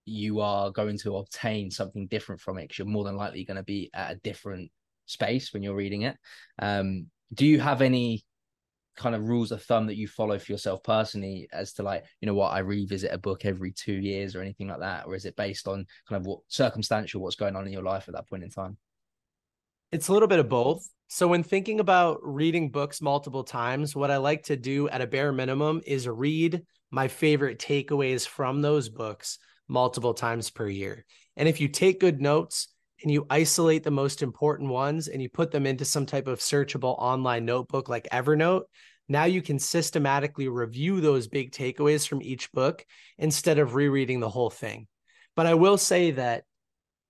[0.08, 3.58] you are going to obtain something different from it because you're more than likely going
[3.58, 4.72] to be at a different
[5.06, 6.18] space when you're reading it.
[6.60, 8.24] Um, do you have any
[8.98, 12.26] kind of rules of thumb that you follow for yourself personally as to like you
[12.26, 15.26] know what i revisit a book every two years or anything like that or is
[15.26, 18.28] it based on kind of what circumstantial what's going on in your life at that
[18.28, 18.76] point in time?
[19.92, 20.86] It's a little bit of both.
[21.08, 25.08] So when thinking about reading books multiple times what i like to do at a
[25.08, 31.06] bare minimum is read my favorite takeaways from those books multiple times per year
[31.38, 32.68] and if you take good notes
[33.02, 36.40] and you isolate the most important ones and you put them into some type of
[36.40, 38.64] searchable online notebook like Evernote,
[39.08, 42.84] now you can systematically review those big takeaways from each book
[43.20, 44.88] instead of rereading the whole thing.
[45.36, 46.44] But I will say that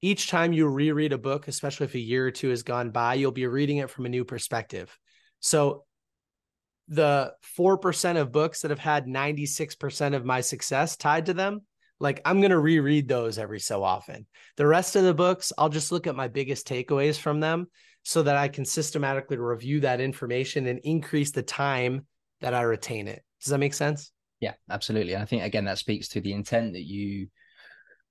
[0.01, 3.16] each time you reread a book, especially if a year or two has gone by,
[3.16, 4.95] you'll be reading it from a new perspective.
[5.39, 5.86] So
[6.89, 11.62] the 4% of books that have had 96% of my success tied to them,
[11.99, 14.25] like I'm going to reread those every so often.
[14.55, 17.67] The rest of the books, I'll just look at my biggest takeaways from them
[18.03, 22.05] so that I can systematically review that information and increase the time
[22.41, 23.23] that I retain it.
[23.41, 24.11] Does that make sense?
[24.39, 25.13] Yeah, absolutely.
[25.13, 27.27] And I think again that speaks to the intent that you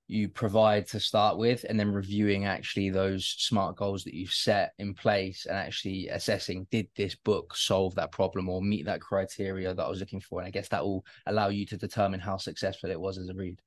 [0.09, 4.71] you provide to start with and then reviewing actually those smart goals that you've set
[4.77, 9.73] in place and actually assessing did this book solve that problem or meet that criteria
[9.73, 12.37] that I was looking for and I guess that will allow you to determine how
[12.37, 13.59] successful it was as a read.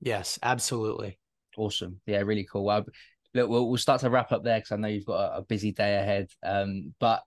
[0.00, 1.18] Yes, absolutely.
[1.56, 2.00] Awesome.
[2.06, 2.64] Yeah, really cool.
[2.64, 2.84] Well,
[3.34, 5.42] look, we'll, we'll start to wrap up there because I know you've got a, a
[5.42, 6.28] busy day ahead.
[6.42, 7.22] Um, but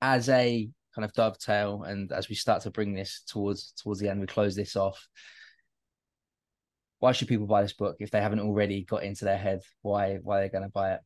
[0.00, 4.08] as a kind of dovetail, and as we start to bring this towards towards the
[4.08, 5.08] end, we close this off.
[7.00, 10.18] Why should people buy this book if they haven't already got into their head why
[10.22, 11.00] why they're going to buy it?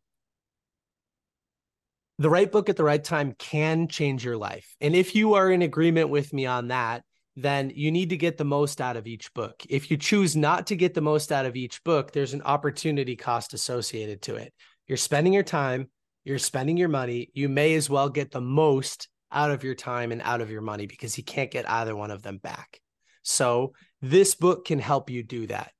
[2.18, 4.76] The right book at the right time can change your life.
[4.80, 7.04] And if you are in agreement with me on that,
[7.36, 9.62] then you need to get the most out of each book.
[9.68, 13.16] If you choose not to get the most out of each book, there's an opportunity
[13.16, 14.52] cost associated to it.
[14.86, 15.88] You're spending your time,
[16.24, 17.30] you're spending your money.
[17.32, 20.60] You may as well get the most out of your time and out of your
[20.60, 22.80] money because you can't get either one of them back.
[23.22, 25.72] So, this book can help you do that.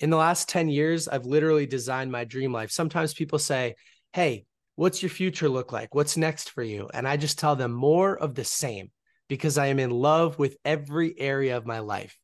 [0.00, 2.72] In the last 10 years, I've literally designed my dream life.
[2.72, 3.76] Sometimes people say,
[4.12, 5.94] Hey, what's your future look like?
[5.94, 6.90] What's next for you?
[6.92, 8.90] And I just tell them more of the same
[9.28, 12.18] because I am in love with every area of my life.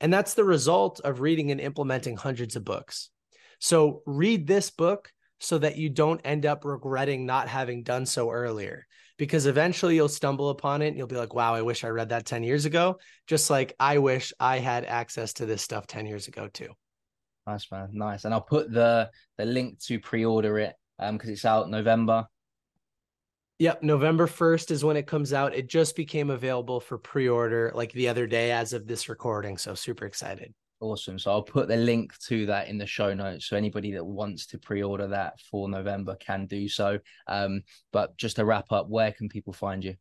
[0.00, 3.10] And that's the result of reading and implementing hundreds of books.
[3.58, 8.30] So read this book so that you don't end up regretting not having done so
[8.30, 8.86] earlier.
[9.18, 12.10] Because eventually you'll stumble upon it and you'll be like, wow, I wish I read
[12.10, 12.98] that 10 years ago.
[13.26, 16.68] Just like I wish I had access to this stuff 10 years ago too.
[17.44, 17.88] Nice, man.
[17.92, 18.24] Nice.
[18.24, 22.26] And I'll put the the link to pre-order it um because it's out November.
[23.60, 25.52] Yep, November 1st is when it comes out.
[25.52, 29.74] It just became available for pre-order like the other day as of this recording, so
[29.74, 30.54] super excited.
[30.80, 31.18] Awesome.
[31.18, 33.46] So I'll put the link to that in the show notes.
[33.46, 37.00] So anybody that wants to pre-order that for November can do so.
[37.26, 39.96] Um, but just to wrap up, where can people find you?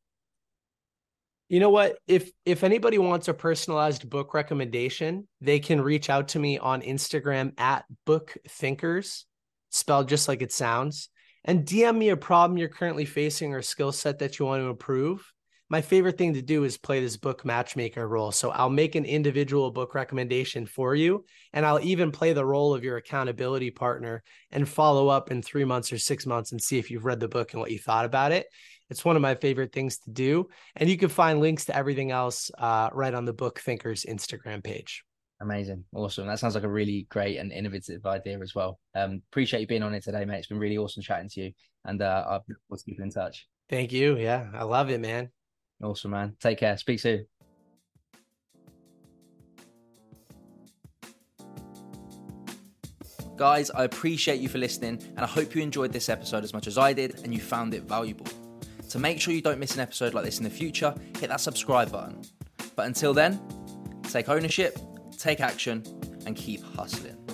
[1.50, 1.98] You know what?
[2.08, 6.82] If if anybody wants a personalized book recommendation, they can reach out to me on
[6.82, 9.26] Instagram at book thinkers,
[9.72, 11.10] spelled just like it sounds
[11.48, 14.70] and DM me a problem you're currently facing or skill set that you want to
[14.70, 15.34] improve.
[15.70, 18.32] My favorite thing to do is play this book matchmaker role.
[18.32, 22.74] So I'll make an individual book recommendation for you, and I'll even play the role
[22.74, 26.78] of your accountability partner and follow up in three months or six months and see
[26.78, 28.48] if you've read the book and what you thought about it.
[28.90, 30.48] It's one of my favorite things to do.
[30.76, 34.64] And you can find links to everything else uh, right on the Book Thinkers Instagram
[34.64, 35.04] page.
[35.40, 35.84] Amazing.
[35.94, 36.26] Awesome.
[36.28, 38.80] That sounds like a really great and innovative idea as well.
[38.96, 40.40] Um, appreciate you being on it today, mate.
[40.40, 41.52] It's been really awesome chatting to you.
[41.86, 43.48] And uh, I'll let's keep in touch.
[43.70, 44.18] Thank you.
[44.18, 44.48] Yeah.
[44.54, 45.30] I love it, man.
[45.84, 46.36] Awesome, man.
[46.40, 46.76] Take care.
[46.78, 47.28] Speak soon.
[53.36, 56.66] Guys, I appreciate you for listening, and I hope you enjoyed this episode as much
[56.66, 58.26] as I did and you found it valuable.
[58.90, 61.40] To make sure you don't miss an episode like this in the future, hit that
[61.40, 62.20] subscribe button.
[62.76, 63.40] But until then,
[64.10, 64.80] take ownership
[65.18, 65.84] take action,
[66.26, 67.27] and keep hustling.